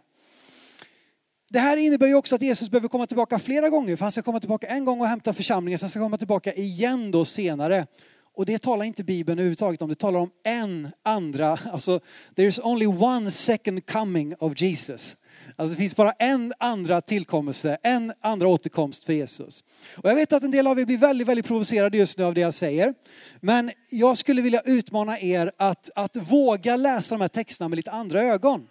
[1.52, 3.96] Det här innebär ju också att Jesus behöver komma tillbaka flera gånger.
[3.96, 6.54] För han ska komma tillbaka en gång och hämta församlingen, sen ska han komma tillbaka
[6.54, 7.88] igen då senare.
[8.34, 9.90] Och det talar inte Bibeln överhuvudtaget om.
[9.90, 12.00] Det talar om en andra, alltså
[12.36, 15.18] there's only one second coming of Jesus.
[15.56, 19.64] Alltså det finns bara en andra tillkommelse, en andra återkomst för Jesus.
[19.98, 22.34] Och jag vet att en del av er blir väldigt, väldigt provocerade just nu av
[22.34, 22.94] det jag säger.
[23.40, 27.92] Men jag skulle vilja utmana er att, att våga läsa de här texterna med lite
[27.92, 28.68] andra ögon.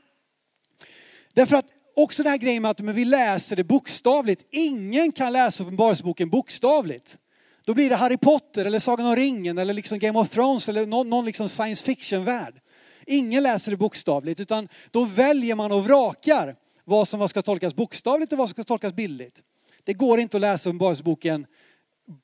[1.35, 1.66] Därför att
[2.02, 4.46] också den här grejen med att men vi läser det bokstavligt.
[4.50, 7.16] Ingen kan läsa Uppenbarelseboken bokstavligt.
[7.64, 10.86] Då blir det Harry Potter eller Sagan om ringen eller liksom Game of Thrones eller
[10.86, 12.60] någon, någon liksom science fiction-värld.
[13.06, 18.32] Ingen läser det bokstavligt utan då väljer man och vrakar vad som ska tolkas bokstavligt
[18.32, 19.42] och vad som ska tolkas bildligt.
[19.84, 21.46] Det går inte att läsa Uppenbarelseboken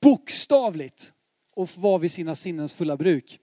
[0.00, 1.12] bokstavligt
[1.56, 3.40] och vara vid sina sinnens fulla bruk.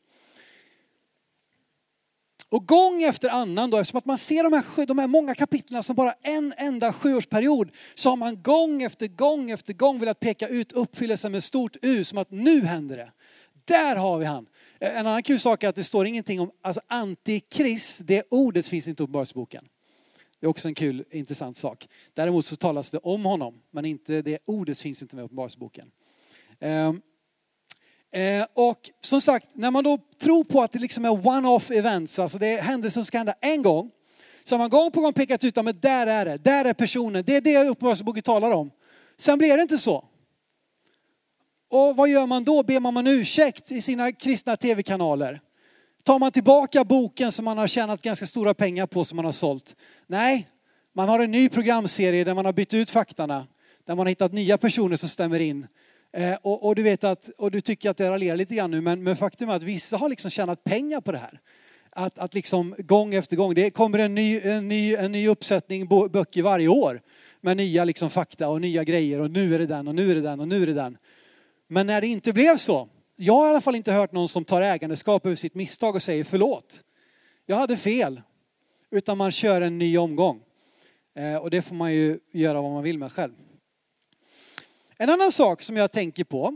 [2.54, 5.84] Och gång efter annan då, eftersom att man ser de här, de här många kapitlen
[5.84, 10.48] som bara en enda sjuårsperiod, så har man gång efter gång efter gång velat peka
[10.48, 13.12] ut uppfyllelsen med stort U, som att nu händer det.
[13.66, 14.48] Där har vi han.
[14.80, 18.68] Eh, en annan kul sak är att det står ingenting om, alltså antikrist, det ordet
[18.68, 19.68] finns inte i Uppenbarelseboken.
[20.40, 21.88] Det är också en kul, intressant sak.
[22.14, 25.92] Däremot så talas det om honom, men inte det ordet finns inte med i Uppenbarelseboken.
[26.60, 27.02] Um,
[28.14, 32.20] Eh, och som sagt, när man då tror på att det liksom är one-off events,
[32.20, 33.92] alltså det är händelser som ska hända en gång,
[34.44, 37.24] så har man gång på gång pekat ut, att där är det, där är personen,
[37.26, 38.72] det är det Uppenbarelseboken talar om.
[39.18, 40.06] Sen blir det inte så.
[41.70, 42.64] Och vad gör man då?
[42.64, 45.42] Ber man om ursäkt i sina kristna tv-kanaler?
[46.04, 49.32] Tar man tillbaka boken som man har tjänat ganska stora pengar på som man har
[49.32, 49.76] sålt?
[50.08, 50.50] Nej,
[50.94, 53.48] man har en ny programserie där man har bytt ut faktarna.
[53.86, 55.68] Där man har hittat nya personer som stämmer in.
[56.14, 58.82] Eh, och, och, du vet att, och du tycker att det raljerar lite grann nu,
[58.82, 61.40] men, men faktum är att vissa har liksom tjänat pengar på det här.
[61.90, 65.88] Att, att liksom gång efter gång, det kommer en ny, en ny, en ny uppsättning
[65.88, 67.02] böcker varje år
[67.42, 70.16] med nya liksom fakta och nya grejer och nu är det den och nu är
[70.16, 70.98] det den och nu är det den.
[71.68, 74.46] Men när det inte blev så, jag har i alla fall inte hört någon som
[74.46, 76.84] tar ägandeskap över sitt misstag och säger förlåt.
[77.46, 78.22] Jag hade fel.
[78.92, 80.42] Utan man kör en ny omgång.
[81.16, 83.34] Eh, och det får man ju göra vad man vill med själv.
[85.04, 86.56] En annan sak som jag tänker på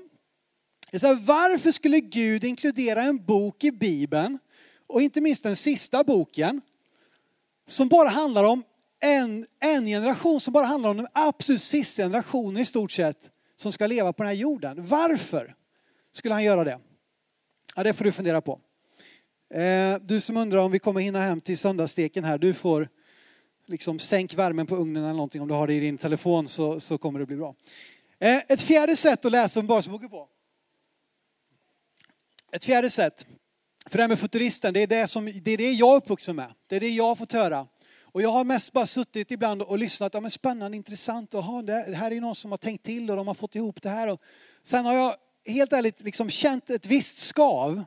[0.91, 4.39] är så här, varför skulle Gud inkludera en bok i Bibeln
[4.87, 6.61] och inte minst den sista boken
[7.65, 8.63] som bara handlar om
[8.99, 13.71] en, en generation, som bara handlar om den absolut sista generationen i stort sett som
[13.71, 14.87] ska leva på den här jorden.
[14.87, 15.55] Varför
[16.11, 16.79] skulle han göra det?
[17.75, 18.59] Ja, det får du fundera på.
[19.53, 22.89] Eh, du som undrar om vi kommer hinna hem till söndagssteken här, du får
[23.65, 25.41] liksom sänk värmen på ugnen eller någonting.
[25.41, 27.55] Om du har det i din telefon så, så kommer det bli bra.
[28.19, 30.29] Eh, ett fjärde sätt att läsa Uppenbarelseboken på.
[32.51, 33.27] Ett fjärde sätt.
[33.85, 36.35] För det här med futuristen, det är det, som, det är det jag är uppvuxen
[36.35, 36.53] med.
[36.67, 37.67] Det är det jag har fått höra.
[38.01, 40.13] Och jag har mest bara suttit ibland och lyssnat.
[40.13, 41.35] Ja, men spännande, intressant.
[41.35, 43.89] Aha, det här är någon som har tänkt till och de har fått ihop det
[43.89, 44.07] här.
[44.07, 44.21] Och
[44.63, 47.83] sen har jag helt ärligt liksom känt ett visst skav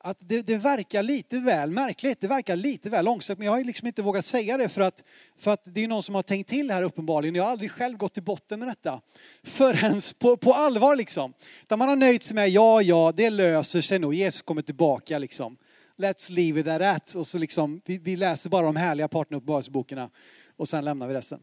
[0.00, 3.64] att det, det, verkar lite väl märkligt, det verkar lite väl långsökt, Men jag har
[3.64, 5.02] liksom inte vågat säga det för att,
[5.38, 7.34] för att det är någon som har tänkt till här uppenbarligen.
[7.34, 9.00] Jag har aldrig själv gått till botten med detta.
[9.42, 11.32] Förrän på, på allvar liksom.
[11.66, 14.14] Där man har nöjt sig med, ja, ja, det löser sig nog.
[14.14, 15.56] Jesus kommer tillbaka liksom.
[15.96, 17.14] Let's leave it at that.
[17.14, 20.08] Och så liksom, vi, vi läser bara de härliga parterna i Uppenbarelseboken
[20.56, 21.40] och sen lämnar vi resten.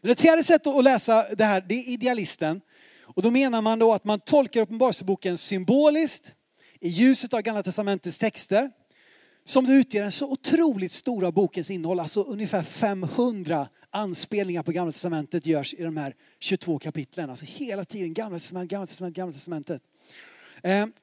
[0.00, 2.60] Men ett fjärde sätt att läsa det här, det är idealisten.
[3.02, 6.34] Och då menar man då att man tolkar Uppenbarelseboken symboliskt
[6.80, 8.70] i ljuset av Gamla Testamentets texter
[9.44, 14.92] som det utgör den så otroligt stora bokens innehåll, alltså ungefär 500 anspelningar på Gamla
[14.92, 17.30] Testamentet görs i de här 22 kapitlen.
[17.30, 19.82] Alltså hela tiden Gamla Testamentet, Gamla Testamentet, Gamla Testamentet.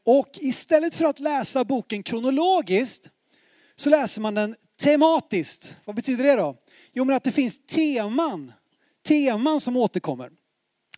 [0.03, 3.09] Och istället för att läsa boken kronologiskt
[3.75, 5.75] så läser man den tematiskt.
[5.85, 6.57] Vad betyder det då?
[6.93, 8.51] Jo men att det finns teman,
[9.07, 10.31] teman som återkommer.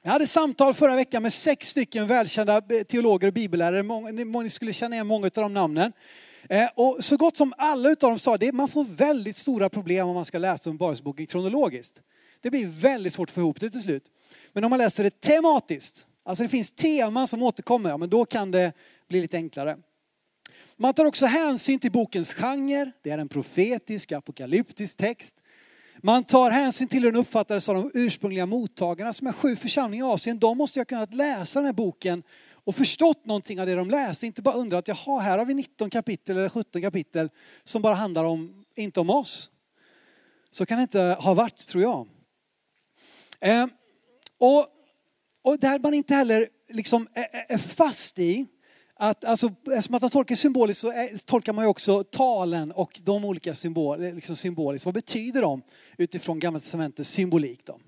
[0.10, 3.84] Jag hade samtal förra veckan med sex stycken välkända teologer och bibellärare.
[3.84, 5.94] Många, skulle känna igen många av de namnen.
[6.50, 10.08] Eh, och så gott som alla av dem sa att man får väldigt stora problem
[10.08, 12.02] om man ska läsa Uppenbarelseboken kronologiskt.
[12.42, 14.04] Det blir väldigt svårt att få ihop det till slut.
[14.54, 18.26] Men om man läser det tematiskt, alltså det finns teman som återkommer, ja, men då
[18.26, 18.74] kan det
[19.08, 19.78] bli lite enklare.
[20.78, 25.36] Man tar också hänsyn till bokens genre, det är en profetisk, apokalyptisk text.
[26.02, 30.08] Man tar hänsyn till hur den uppfattades av de ursprungliga mottagarna som är sju församlingar
[30.08, 30.40] i Asien.
[30.40, 33.90] De måste ju ha kunnat läsa den här boken och förstått någonting av det de
[33.90, 34.26] läste.
[34.26, 37.30] Inte bara undrat, jaha, här har vi 19 kapitel eller 17 kapitel
[37.64, 39.50] som bara handlar om, inte om oss.
[40.52, 42.08] Så kan det inte ha varit, tror jag.
[43.40, 43.68] Eh,
[44.38, 44.68] och,
[45.42, 48.46] och där man inte heller liksom är, är fast i
[49.02, 53.00] att, alltså, eftersom att man tolkar symboliskt så är, tolkar man ju också talen och
[53.04, 54.86] de olika symbol, eh, liksom symboliskt.
[54.86, 55.62] Vad betyder de
[55.98, 57.66] utifrån Gamla Testamentets symbolik?
[57.66, 57.80] Då?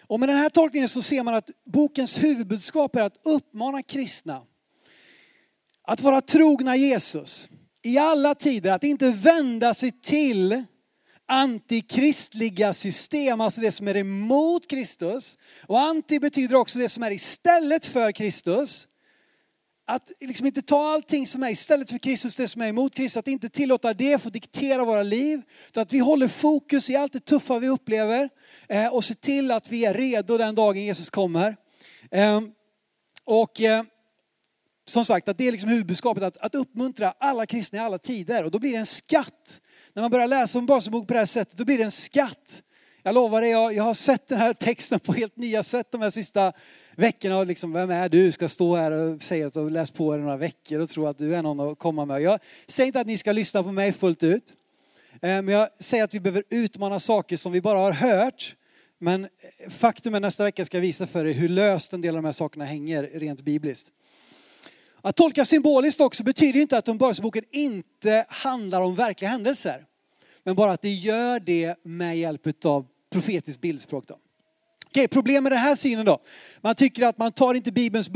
[0.00, 4.42] Och med den här tolkningen så ser man att bokens huvudbudskap är att uppmana kristna
[5.82, 7.48] att vara trogna Jesus
[7.82, 10.64] i alla tider, att inte vända sig till
[11.26, 15.38] antikristliga system, alltså det som är emot Kristus.
[15.66, 18.88] Och anti betyder också det som är istället för Kristus.
[19.90, 23.16] Att liksom inte ta allting som är istället för Kristus, det som är emot Kristus,
[23.16, 25.42] att inte tillåta det få diktera våra liv.
[25.68, 28.28] Utan att vi håller fokus i allt det tuffa vi upplever
[28.68, 31.56] eh, och ser till att vi är redo den dagen Jesus kommer.
[32.10, 32.52] Ehm,
[33.24, 33.82] och eh,
[34.86, 38.44] som sagt, att det är liksom huvudbudskapet, att, att uppmuntra alla kristna i alla tider.
[38.44, 39.60] Och då blir det en skatt.
[39.92, 42.62] När man börjar läsa om Basebok på det här sättet, då blir det en skatt.
[43.02, 46.02] Jag lovar dig, jag, jag har sett den här texten på helt nya sätt de
[46.02, 46.52] här sista
[46.98, 47.44] veckorna.
[47.44, 48.32] Liksom, vem är du?
[48.32, 51.06] Ska stå här och säga att du har läst på er några veckor och tro
[51.06, 52.22] att du är någon att komma med.
[52.22, 54.54] Jag säger inte att ni ska lyssna på mig fullt ut.
[55.12, 58.56] Eh, men jag säger att vi behöver utmana saker som vi bara har hört.
[58.98, 62.16] Men eh, faktum är nästa vecka ska jag visa för er hur löst en del
[62.16, 63.90] av de här sakerna hänger rent bibliskt.
[65.00, 69.84] Att tolka symboliskt också betyder inte att Uppenbarelseboken inte handlar om verkliga händelser.
[70.44, 74.06] Men bara att det gör det med hjälp av profetiskt bildspråk.
[74.06, 74.18] Då.
[74.88, 76.18] Okej, problem med den här synen då.
[76.60, 78.08] Man tycker att man tar inte Bibelns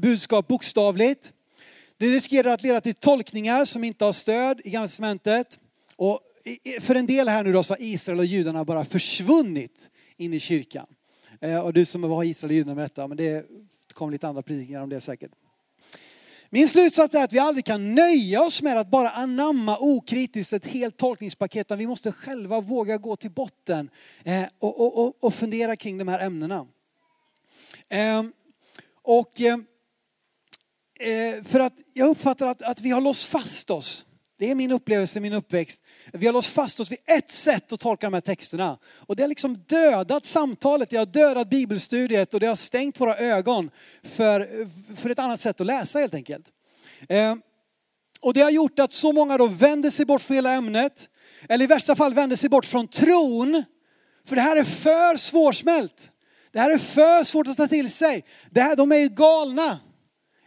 [0.00, 1.32] budskap bokstavligt.
[1.96, 5.58] Det riskerar att leda till tolkningar som inte har stöd i Gamla Testamentet.
[5.96, 6.20] Och
[6.80, 10.40] för en del här nu då så har Israel och judarna bara försvunnit in i
[10.40, 10.86] kyrkan.
[11.40, 13.46] Eh, och du som var Israel och judarna med detta, men det
[13.94, 15.30] kommer lite andra predikningar om det säkert.
[16.52, 20.66] Min slutsats är att vi aldrig kan nöja oss med att bara anamma okritiskt ett
[20.66, 23.90] helt tolkningspaket, utan vi måste själva våga gå till botten
[24.24, 26.66] eh, och, och, och, och fundera kring de här ämnena.
[27.88, 28.32] Ehm,
[29.02, 29.66] och ehm,
[31.00, 34.06] eh, för att jag uppfattar att, att vi har låst fast oss
[34.40, 35.82] det är min upplevelse, min uppväxt.
[36.12, 38.78] Vi har låst fast oss vid ett sätt att tolka de här texterna.
[38.94, 43.16] Och det har liksom dödat samtalet, det har dödat bibelstudiet och det har stängt våra
[43.16, 43.70] ögon
[44.02, 44.48] för,
[44.96, 46.46] för ett annat sätt att läsa helt enkelt.
[47.08, 47.34] Eh,
[48.20, 51.08] och det har gjort att så många då vänder sig bort från hela ämnet.
[51.48, 53.64] Eller i värsta fall vänder sig bort från tron.
[54.26, 56.10] För det här är för svårsmält.
[56.52, 58.24] Det här är för svårt att ta till sig.
[58.50, 59.78] Det här, de är ju galna.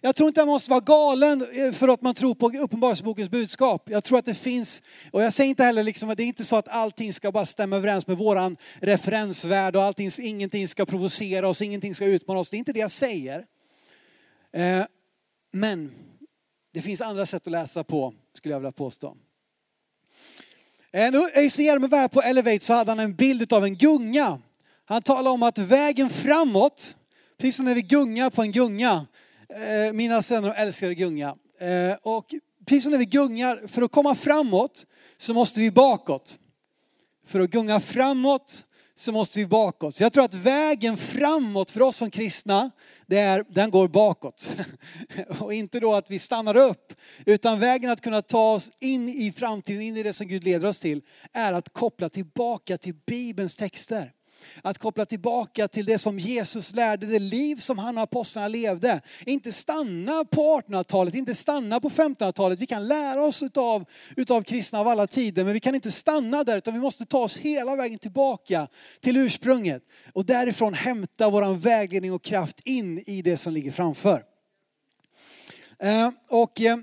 [0.06, 3.90] Jag tror inte man måste vara galen eh, för att man tror på Uppenbarelsebokens budskap.
[3.90, 6.44] Jag tror att det finns, och jag säger inte heller liksom att det är inte
[6.44, 11.48] så att allting ska bara stämma överens med våran referensvärld och allting, ingenting ska provocera
[11.48, 12.50] oss, ingenting ska utmana oss.
[12.50, 13.46] Det är inte det jag säger.
[14.52, 14.86] Eh,
[15.52, 15.92] men
[16.74, 19.18] det finns andra sätt att läsa på, skulle jag vilja påstå.
[20.92, 24.42] När Öystein var här på Elevate så hade han en bild av en gunga.
[24.86, 26.96] Han talade om att vägen framåt,
[27.38, 29.06] precis som när vi gungar på en gunga,
[29.56, 31.36] Eh, mina söner älskar att gunga.
[31.60, 32.36] Eh, och
[32.66, 34.86] precis som när vi gungar, för att komma framåt
[35.18, 36.38] så måste vi bakåt.
[37.26, 39.96] För att gunga framåt så måste vi bakåt.
[39.96, 42.72] Så jag tror att vägen framåt för oss som kristna,
[43.06, 44.50] det är, den går bakåt.
[45.40, 46.94] Och inte då att vi stannar upp,
[47.26, 50.68] utan vägen att kunna ta oss in i framtiden, in i det som Gud leder
[50.68, 54.12] oss till, är att koppla tillbaka till Bibelns texter.
[54.62, 59.02] Att koppla tillbaka till det som Jesus lärde, det liv som han och apostlarna levde.
[59.26, 62.60] Inte stanna på 1800-talet, inte stanna på 1500-talet.
[62.60, 66.44] Vi kan lära oss utav, utav kristna av alla tider, men vi kan inte stanna
[66.44, 68.68] där, utan vi måste ta oss hela vägen tillbaka
[69.02, 69.84] till ursprunget.
[70.14, 74.24] Och därifrån hämta våran vägledning och kraft in i det som ligger framför.
[75.80, 76.78] Eh, och eh,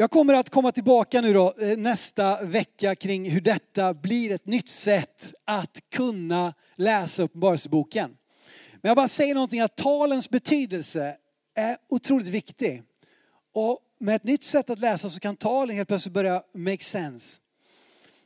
[0.00, 4.46] jag kommer att komma tillbaka nu då eh, nästa vecka kring hur detta blir ett
[4.46, 8.16] nytt sätt att kunna läsa Uppenbarelseboken.
[8.72, 11.16] Men jag bara säger någonting att talens betydelse
[11.54, 12.82] är otroligt viktig.
[13.52, 17.40] Och med ett nytt sätt att läsa så kan talen helt plötsligt börja make sense.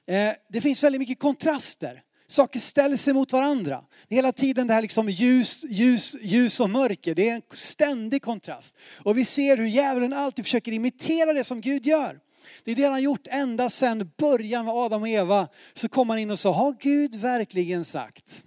[0.07, 2.03] Eh, det finns väldigt mycket kontraster.
[2.33, 3.85] Saker ställer sig mot varandra.
[4.09, 7.15] Det är hela tiden det här liksom ljus, ljus, ljus och mörker.
[7.15, 8.77] Det är en ständig kontrast.
[8.99, 12.21] Och vi ser hur djävulen alltid försöker imitera det som Gud gör.
[12.65, 15.49] Det är det han har gjort ända sedan början med Adam och Eva.
[15.75, 18.43] Så kom han in och sa, har Gud verkligen sagt?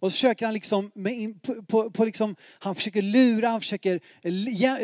[0.00, 4.00] Och så försöker han liksom, med, på, på, på liksom, han försöker lura, han försöker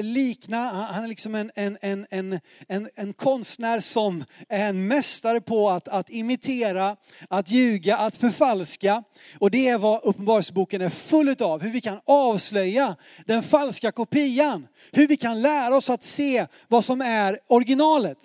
[0.02, 5.40] likna, han är liksom en, en, en, en, en, en konstnär som är en mästare
[5.40, 6.96] på att, att imitera,
[7.28, 9.04] att ljuga, att förfalska.
[9.38, 12.96] Och det är vad Uppenbarelseboken är full av, hur vi kan avslöja
[13.26, 14.66] den falska kopian.
[14.92, 18.18] Hur vi kan lära oss att se vad som är originalet.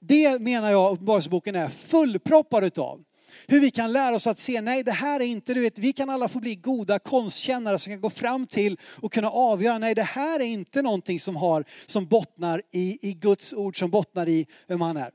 [0.00, 3.04] Det menar jag Uppenbarelseboken är fullproppad utav.
[3.46, 5.92] Hur vi kan lära oss att se, nej det här är inte, du vet, vi
[5.92, 9.94] kan alla få bli goda konstkännare som kan gå fram till och kunna avgöra, nej
[9.94, 14.28] det här är inte någonting som har, som bottnar i, i Guds ord, som bottnar
[14.28, 15.10] i vem han är.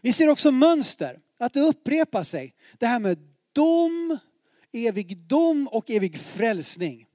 [0.00, 2.54] Vi ser också mönster, att det upprepar sig.
[2.78, 3.18] Det här med
[3.52, 4.18] dom,
[4.72, 7.06] evig dom och evig frälsning.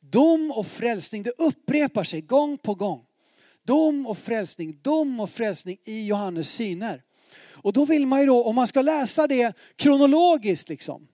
[0.00, 3.04] Dom och frälsning, det upprepar sig gång på gång.
[3.66, 7.02] Dom och frälsning, dom och frälsning i Johannes syner.
[7.66, 11.08] Och då vill man ju då, om man ska läsa det kronologiskt liksom,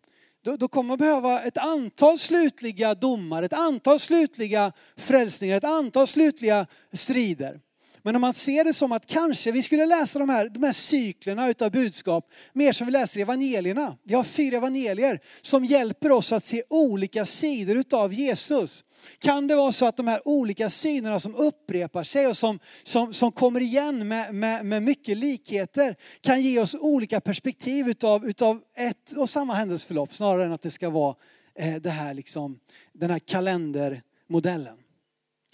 [0.45, 6.07] då, då kommer man behöva ett antal slutliga domar, ett antal slutliga frälsningar, ett antal
[6.07, 7.61] slutliga strider.
[8.03, 10.73] Men om man ser det som att kanske vi skulle läsa de här, de här
[10.73, 13.97] cyklerna utav budskap mer som vi läser i evangelierna.
[14.03, 18.85] Vi har fyra evangelier som hjälper oss att se olika sidor utav Jesus.
[19.19, 23.13] Kan det vara så att de här olika sidorna som upprepar sig och som, som,
[23.13, 28.63] som kommer igen med, med, med mycket likheter kan ge oss olika perspektiv utav, utav
[28.77, 31.15] ett och samma händelseförlopp snarare än att det ska vara
[31.55, 32.59] eh, det här liksom,
[32.93, 34.77] den här kalendermodellen.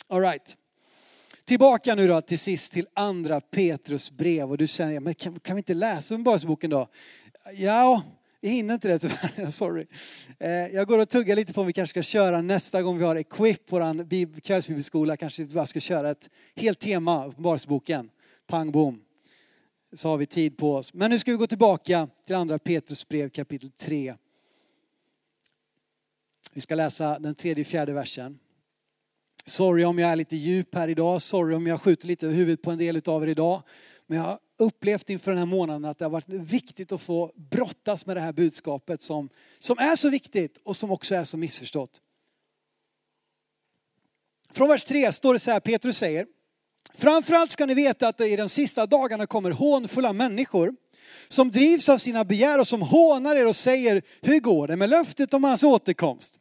[0.08, 0.56] All right.
[1.48, 5.56] Tillbaka nu då till sist till andra Petrus brev och du säger, men kan, kan
[5.56, 6.88] vi inte läsa Uppenbarelseboken då?
[7.54, 8.02] Ja,
[8.40, 9.86] vi hinner inte det tyvärr, sorry.
[10.38, 13.04] Eh, jag går och tuggar lite på om vi kanske ska köra nästa gång vi
[13.04, 18.10] har Equip, vår kvällsbibelskola, kanske vi bara ska köra ett helt tema, Uppenbarelseboken.
[18.46, 19.02] Pang bom.
[19.92, 20.94] Så har vi tid på oss.
[20.94, 24.14] Men nu ska vi gå tillbaka till andra Petrus brev kapitel 3.
[26.52, 28.38] Vi ska läsa den tredje och fjärde versen.
[29.48, 32.62] Sorry om jag är lite djup här idag, sorry om jag skjuter lite över huvudet
[32.62, 33.62] på en del av er idag.
[34.06, 37.32] Men jag har upplevt inför den här månaden att det har varit viktigt att få
[37.36, 39.28] brottas med det här budskapet som,
[39.58, 42.00] som är så viktigt och som också är så missförstått.
[44.52, 46.26] Från vers 3 står det så här, Petrus säger,
[46.94, 50.74] Framförallt ska ni veta att det i de sista dagarna kommer hånfulla människor
[51.28, 54.90] som drivs av sina begär och som hånar er och säger, hur går det med
[54.90, 56.40] löftet om hans återkomst?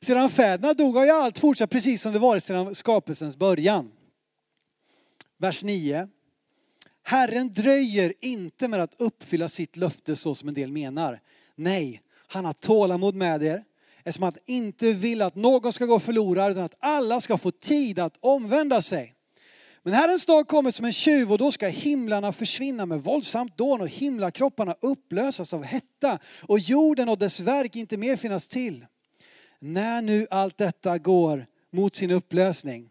[0.00, 3.90] Sedan fäderna dog har ju allt fortsatt precis som det varit sedan skapelsens början.
[5.38, 6.08] Vers 9.
[7.02, 11.20] Herren dröjer inte med att uppfylla sitt löfte så som en del menar.
[11.54, 13.64] Nej, han har tålamod med er
[14.04, 17.98] eftersom han inte vill att någon ska gå förlorad utan att alla ska få tid
[17.98, 19.14] att omvända sig.
[19.82, 23.80] Men Herrens dag kommer som en tjuv och då ska himlarna försvinna med våldsamt dån
[23.80, 28.86] och himlakropparna upplösas av hetta och jorden och dess verk inte mer finnas till.
[29.58, 32.90] När nu allt detta går mot sin upplösning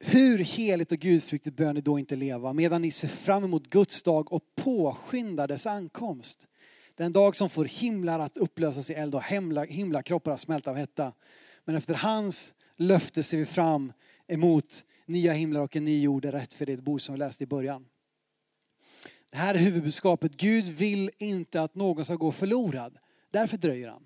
[0.00, 4.02] Hur heligt och gudfruktigt bör ni då inte leva medan ni ser fram emot Guds
[4.02, 6.46] dag och påskyndar dess ankomst.
[6.94, 10.76] Den dag som får himlar att upplösas i eld och himla, himlakroppar att smälta av
[10.76, 11.12] hetta.
[11.64, 13.92] Men efter hans löfte ser vi fram
[14.26, 17.86] emot nya himlar och en ny jord där rättfärdighet bor som vi läste i början.
[19.30, 20.32] Det här är huvudbudskapet.
[20.32, 22.98] Gud vill inte att någon ska gå förlorad.
[23.30, 24.02] Därför dröjer han.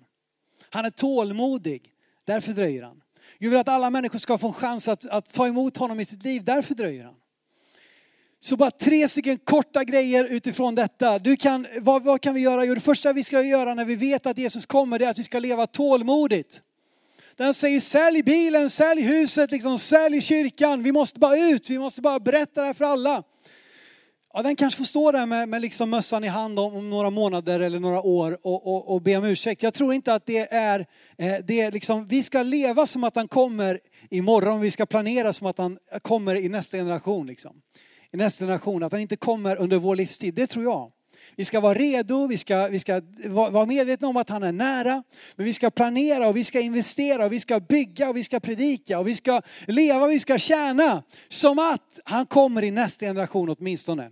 [0.69, 1.91] Han är tålmodig.
[2.25, 3.01] Därför dröjer han.
[3.39, 6.05] Gud vill att alla människor ska få en chans att, att ta emot honom i
[6.05, 6.43] sitt liv.
[6.43, 7.15] Därför dröjer han.
[8.39, 11.19] Så bara tre stycken korta grejer utifrån detta.
[11.19, 12.65] Du kan, vad, vad kan vi göra?
[12.65, 15.19] Jo, det första vi ska göra när vi vet att Jesus kommer, det är att
[15.19, 16.61] vi ska leva tålmodigt.
[17.35, 20.83] Den säger sälj bilen, sälj huset, liksom, sälj kyrkan.
[20.83, 23.23] Vi måste bara ut, vi måste bara berätta det här för alla.
[24.35, 27.09] Ja, den kanske får stå där med, med liksom mössan i hand om, om, några
[27.09, 29.63] månader eller några år och, och, och be om ursäkt.
[29.63, 30.79] Jag tror inte att det är,
[31.17, 33.79] eh, det är liksom, vi ska leva som att han kommer
[34.09, 37.27] imorgon, vi ska planera som att han kommer i nästa generation.
[37.27, 37.61] Liksom.
[38.11, 40.91] I nästa generation, att han inte kommer under vår livstid, det tror jag.
[41.35, 45.03] Vi ska vara redo, vi ska, vi ska vara medvetna om att han är nära.
[45.35, 48.39] Men vi ska planera och vi ska investera och vi ska bygga och vi ska
[48.39, 51.03] predika och vi ska leva och vi ska tjäna.
[51.27, 54.09] Som att han kommer i nästa generation åtminstone.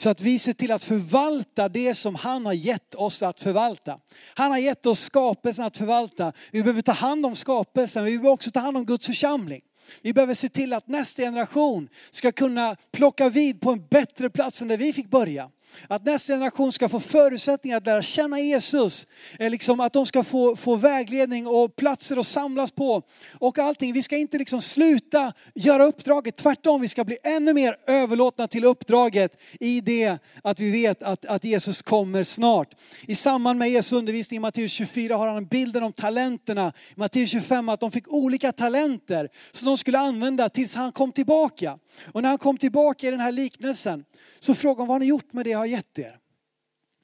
[0.00, 3.98] Så att vi ser till att förvalta det som han har gett oss att förvalta.
[4.34, 6.32] Han har gett oss skapelsen att förvalta.
[6.50, 9.60] Vi behöver ta hand om skapelsen, vi behöver också ta hand om Guds församling.
[10.02, 14.62] Vi behöver se till att nästa generation ska kunna plocka vid på en bättre plats
[14.62, 15.50] än där vi fick börja.
[15.88, 19.06] Att nästa generation ska få förutsättningar att lära känna Jesus.
[19.38, 23.02] Eh, liksom att de ska få, få vägledning och platser att samlas på.
[23.32, 23.92] Och allting.
[23.92, 26.36] Vi ska inte liksom sluta göra uppdraget.
[26.36, 31.24] Tvärtom, vi ska bli ännu mer överlåtna till uppdraget i det att vi vet att,
[31.24, 32.74] att Jesus kommer snart.
[33.06, 36.72] I samband med Jesu undervisning i Matteus 24 har han bilden om talenterna.
[36.96, 41.12] I Matteus 25 att de fick olika talenter som de skulle använda tills han kom
[41.12, 41.78] tillbaka.
[42.12, 44.04] Och när han kom tillbaka i den här liknelsen
[44.40, 46.18] så frågade han vad har ni gjort med det jag har gett er?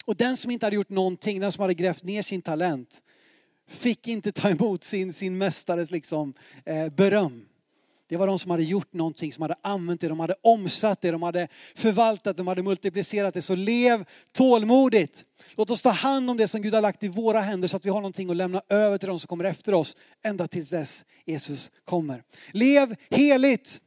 [0.05, 3.03] Och den som inte hade gjort någonting, den som hade grävt ner sin talent,
[3.69, 6.35] fick inte ta emot sin, sin mästares liksom,
[6.65, 7.47] eh, beröm.
[8.09, 11.11] Det var de som hade gjort någonting, som hade använt det, de hade omsatt det,
[11.11, 13.43] de hade förvaltat, de hade multiplicerat det.
[13.43, 15.25] Så lev tålmodigt.
[15.55, 17.85] Låt oss ta hand om det som Gud har lagt i våra händer så att
[17.85, 21.05] vi har någonting att lämna över till de som kommer efter oss ända tills dess
[21.25, 22.23] Jesus kommer.
[22.53, 23.81] Lev heligt.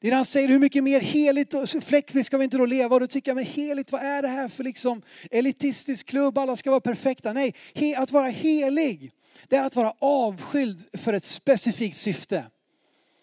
[0.00, 2.94] Det är han säger, hur mycket mer heligt och fläckfritt ska vi inte då leva?
[2.94, 6.38] Och då tycker jag, men heligt, vad är det här för liksom elitistisk klubb?
[6.38, 7.32] Alla ska vara perfekta.
[7.32, 7.54] Nej,
[7.96, 9.12] att vara helig,
[9.48, 12.44] det är att vara avskild för ett specifikt syfte.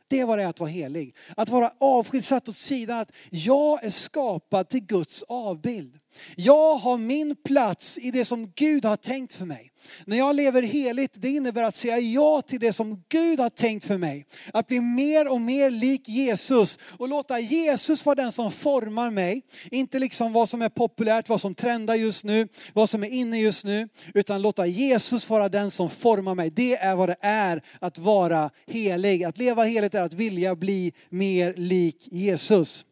[0.08, 1.16] Det är vad det är att vara helig.
[1.38, 6.00] Att vara avskild, satt åt sidan, att jag är skapad till Guds avbild.
[6.36, 9.72] Jag har min plats i det som Gud har tänkt för mig.
[10.06, 13.86] När jag lever heligt, det innebär att säga ja till det som Gud har tänkt
[13.86, 14.26] för mig.
[14.54, 19.42] Att bli mer och mer lik Jesus och låta Jesus vara den som formar mig.
[19.72, 23.40] Inte liksom vad som är populärt, vad som trendar just nu, vad som är inne
[23.40, 23.90] just nu.
[24.14, 26.50] Utan låta Jesus vara den som formar mig.
[26.50, 29.24] Det är vad det är att vara helig.
[29.24, 32.86] Att leva heligt är att vilja bli mer lik Jesus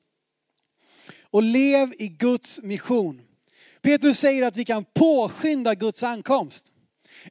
[1.36, 3.22] och lev i Guds mission.
[3.82, 6.72] Petrus säger att vi kan påskynda Guds ankomst.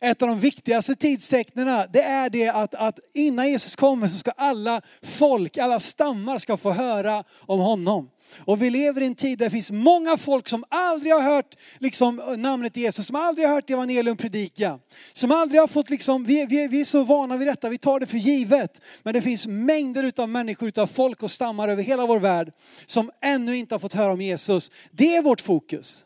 [0.00, 4.30] Ett av de viktigaste tidstecknen det är det att, att innan Jesus kommer så ska
[4.30, 8.11] alla folk, alla stammar ska få höra om honom.
[8.38, 11.56] Och vi lever i en tid där det finns många folk som aldrig har hört
[11.78, 14.78] liksom, namnet Jesus, som aldrig har hört evangelium predika.
[15.12, 18.00] Som aldrig har fått, liksom, vi, vi, vi är så vana vid detta, vi tar
[18.00, 18.80] det för givet.
[19.02, 22.52] Men det finns mängder av människor, utav folk och stammar över hela vår värld
[22.86, 24.70] som ännu inte har fått höra om Jesus.
[24.90, 26.04] Det är vårt fokus.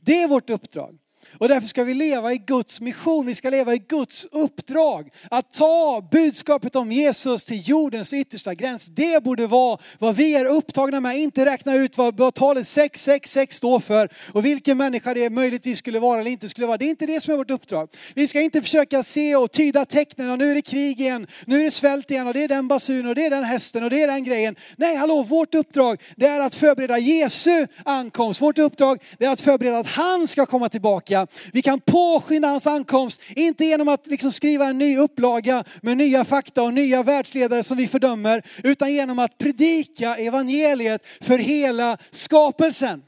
[0.00, 0.98] Det är vårt uppdrag.
[1.40, 5.08] Och därför ska vi leva i Guds mission, vi ska leva i Guds uppdrag.
[5.30, 8.86] Att ta budskapet om Jesus till jordens yttersta gräns.
[8.86, 13.80] Det borde vara vad vi är upptagna med, inte räkna ut vad talet 666 står
[13.80, 16.76] för och vilken människa det möjligtvis skulle vara eller inte skulle vara.
[16.76, 17.88] Det är inte det som är vårt uppdrag.
[18.14, 21.60] Vi ska inte försöka se och tyda tecknen och nu är det krig igen, nu
[21.60, 23.90] är det svält igen och det är den basunen och det är den hästen och
[23.90, 24.56] det är den grejen.
[24.76, 28.42] Nej, hallå, vårt uppdrag det är att förbereda Jesu ankomst.
[28.42, 32.66] Vårt uppdrag det är att förbereda att han ska komma tillbaka vi kan påskynda hans
[32.66, 37.62] ankomst, inte genom att liksom skriva en ny upplaga med nya fakta och nya världsledare
[37.62, 43.02] som vi fördömer, utan genom att predika evangeliet för hela skapelsen.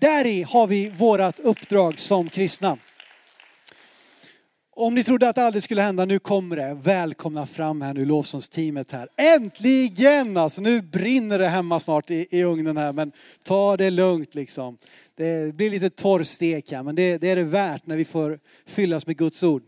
[0.00, 2.78] Där i har vi vårt uppdrag som kristna.
[4.76, 6.78] Om ni trodde att det aldrig skulle hända, nu kommer det.
[6.82, 9.08] Välkomna fram här nu, lovsångsteamet här.
[9.16, 10.36] Äntligen!
[10.36, 13.12] Alltså nu brinner det hemma snart i, i ugnen här, men
[13.44, 14.76] ta det lugnt liksom.
[15.14, 18.38] Det blir lite torr stek här, men det, det är det värt när vi får
[18.66, 19.62] fyllas med Guds ord.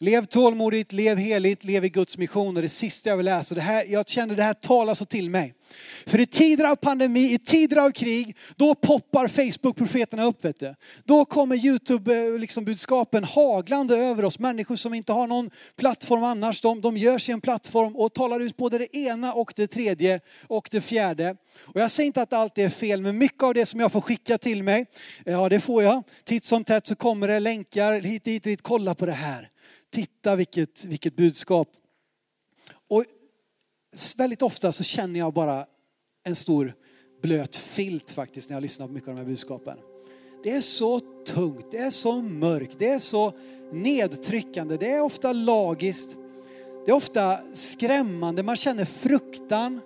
[0.00, 2.56] Lev tålmodigt, lev heligt, lev i Guds mission.
[2.56, 5.30] Och det sista jag vill läsa, det här, jag känner det här talar så till
[5.30, 5.54] mig.
[6.06, 10.44] För i tider av pandemi, i tider av krig, då poppar Facebook-profeterna upp.
[10.44, 10.74] Vet du.
[11.04, 14.38] Då kommer YouTube-budskapen eh, liksom, haglande över oss.
[14.38, 18.40] Människor som inte har någon plattform annars, de, de gör sig en plattform och talar
[18.40, 21.36] ut både det ena och det tredje och det fjärde.
[21.60, 24.00] Och jag säger inte att allt är fel, men mycket av det som jag får
[24.00, 24.86] skicka till mig,
[25.26, 26.02] eh, ja det får jag.
[26.24, 29.50] Titt som tätt så kommer det länkar hit, hit, hit, kolla på det här.
[29.90, 31.68] Titta vilket, vilket budskap.
[32.88, 33.04] Och
[34.16, 35.66] väldigt ofta så känner jag bara
[36.24, 36.74] en stor
[37.22, 39.78] blöt filt faktiskt när jag lyssnar på mycket av de här budskapen.
[40.42, 43.38] Det är så tungt, det är så mörkt, det är så
[43.72, 46.16] nedtryckande, det är ofta lagiskt.
[46.84, 49.80] Det är ofta skrämmande, man känner fruktan.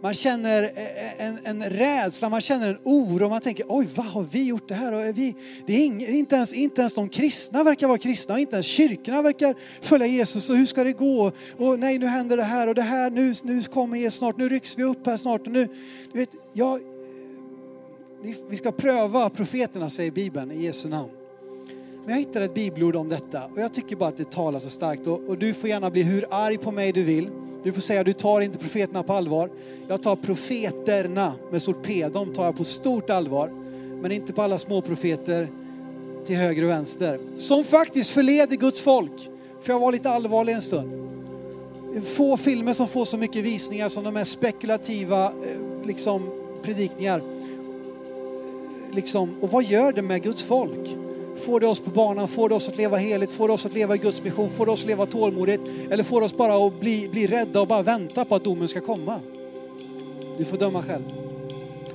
[0.00, 3.28] Man känner e- e- en, en rädsla, man känner en oro.
[3.28, 4.92] Man tänker, oj vad har vi gjort det här?
[4.92, 5.34] Och är vi,
[5.66, 9.22] det är ing, inte, ens, inte ens de kristna verkar vara kristna, inte ens kyrkorna
[9.22, 10.50] verkar följa Jesus.
[10.50, 11.32] Och hur ska det gå?
[11.58, 14.48] Och nej, nu händer det här och det här, nu, nu kommer Jesus snart, nu
[14.48, 15.46] rycks vi upp här snart.
[15.46, 15.68] Och nu,
[16.12, 16.80] du vet, jag,
[18.50, 21.17] vi ska pröva profeterna, säger Bibeln, i Jesu namn.
[22.08, 24.70] Men jag hittade ett bibelord om detta och jag tycker bara att det talar så
[24.70, 25.06] starkt.
[25.06, 27.28] Och, och du får gärna bli hur arg på mig du vill.
[27.62, 29.50] Du får säga, du tar inte profeterna på allvar.
[29.88, 33.50] Jag tar profeterna med stort P, de tar jag på stort allvar.
[34.02, 35.48] Men inte på alla små profeter
[36.24, 37.18] till höger och vänster.
[37.38, 39.30] Som faktiskt förleder Guds folk.
[39.60, 40.90] För jag var lite allvarlig en stund.
[42.04, 46.30] Få filmer som får så mycket visningar som de här spekulativa eh, liksom,
[46.62, 47.22] predikningar.
[48.92, 51.07] liksom, och vad gör det med Guds folk?
[51.44, 52.28] Får det oss på banan?
[52.28, 53.32] Får det oss att leva heligt?
[53.32, 54.50] Får det oss att leva i Guds mission?
[54.50, 55.62] Får det oss att leva tålmodigt?
[55.90, 58.68] Eller får det oss bara att bli, bli rädda och bara vänta på att domen
[58.68, 59.20] ska komma?
[60.38, 61.02] Du får döma själv.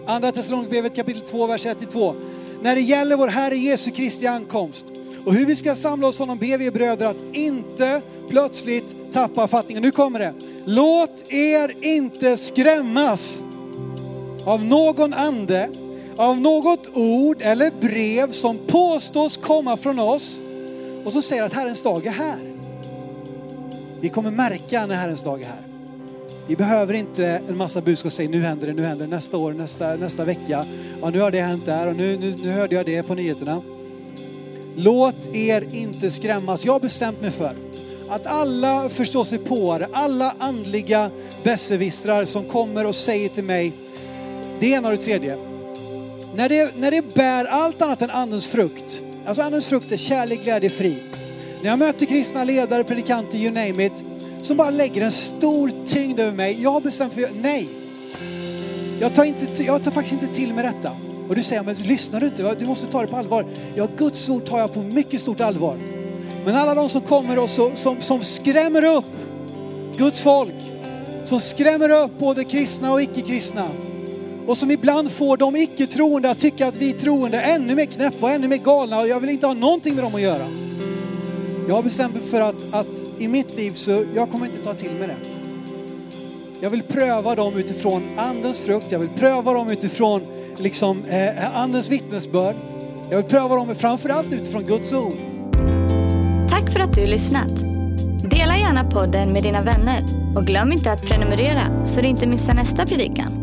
[0.05, 2.13] Andra Thessalonikerbrevet kapitel 2, vers 1-2.
[2.61, 4.85] När det gäller vår Herre Jesu Kristi ankomst
[5.25, 9.83] och hur vi ska samla oss honom ber vi bröder att inte plötsligt tappa fattningen.
[9.83, 10.33] Nu kommer det.
[10.65, 13.43] Låt er inte skrämmas
[14.45, 15.69] av någon ande,
[16.17, 20.41] av något ord eller brev som påstås komma från oss
[21.05, 22.39] och som säger att Herrens dag är här.
[24.01, 25.61] Vi kommer märka när Herrens dag är här.
[26.47, 29.37] Vi behöver inte en massa budskap och säga nu händer det, nu händer det, nästa
[29.37, 30.65] år, nästa, nästa vecka.
[31.01, 33.61] Ja, nu har det hänt där och nu, nu, nu hörde jag det på nyheterna.
[34.75, 36.65] Låt er inte skrämmas.
[36.65, 37.55] Jag har bestämt mig för
[38.09, 41.09] att alla förstår sig på det, alla andliga
[41.43, 43.71] besserwissrar som kommer och säger till mig
[44.59, 45.52] det ena och det tredje.
[46.35, 50.43] När det, när det bär allt annat än andens frukt, alltså andens frukt är kärlek,
[50.43, 50.99] glädje, frid.
[51.61, 54.03] När jag möter kristna ledare, predikanter, you name it,
[54.41, 56.61] som bara lägger en stor tyngd över mig.
[56.61, 57.67] Jag har bestämt mig för nej.
[58.99, 60.91] Jag tar, inte, jag tar faktiskt inte till mig detta.
[61.29, 62.55] Och du säger, men lyssnar du inte?
[62.59, 63.45] Du måste ta det på allvar.
[63.75, 65.77] Ja, Guds ord tar jag på mycket stort allvar.
[66.45, 69.05] Men alla de som kommer och så, som, som skrämmer upp
[69.97, 70.55] Guds folk,
[71.23, 73.67] som skrämmer upp både kristna och icke-kristna
[74.47, 78.25] och som ibland får de icke-troende att tycka att vi troende är ännu mer knäppa
[78.25, 80.47] och ännu mer galna och jag vill inte ha någonting med dem att göra.
[81.67, 82.87] Jag har bestämt mig för att, att
[83.17, 85.15] i mitt liv så, jag kommer inte ta till mig det.
[86.59, 90.21] Jag vill pröva dem utifrån andens frukt, jag vill pröva dem utifrån
[90.57, 92.55] liksom, eh, andens vittnesbörd.
[93.09, 95.13] Jag vill pröva dem framförallt utifrån Guds ord.
[96.49, 97.59] Tack för att du lyssnat.
[98.29, 100.03] Dela gärna podden med dina vänner
[100.35, 103.42] och glöm inte att prenumerera så du inte missar nästa predikan.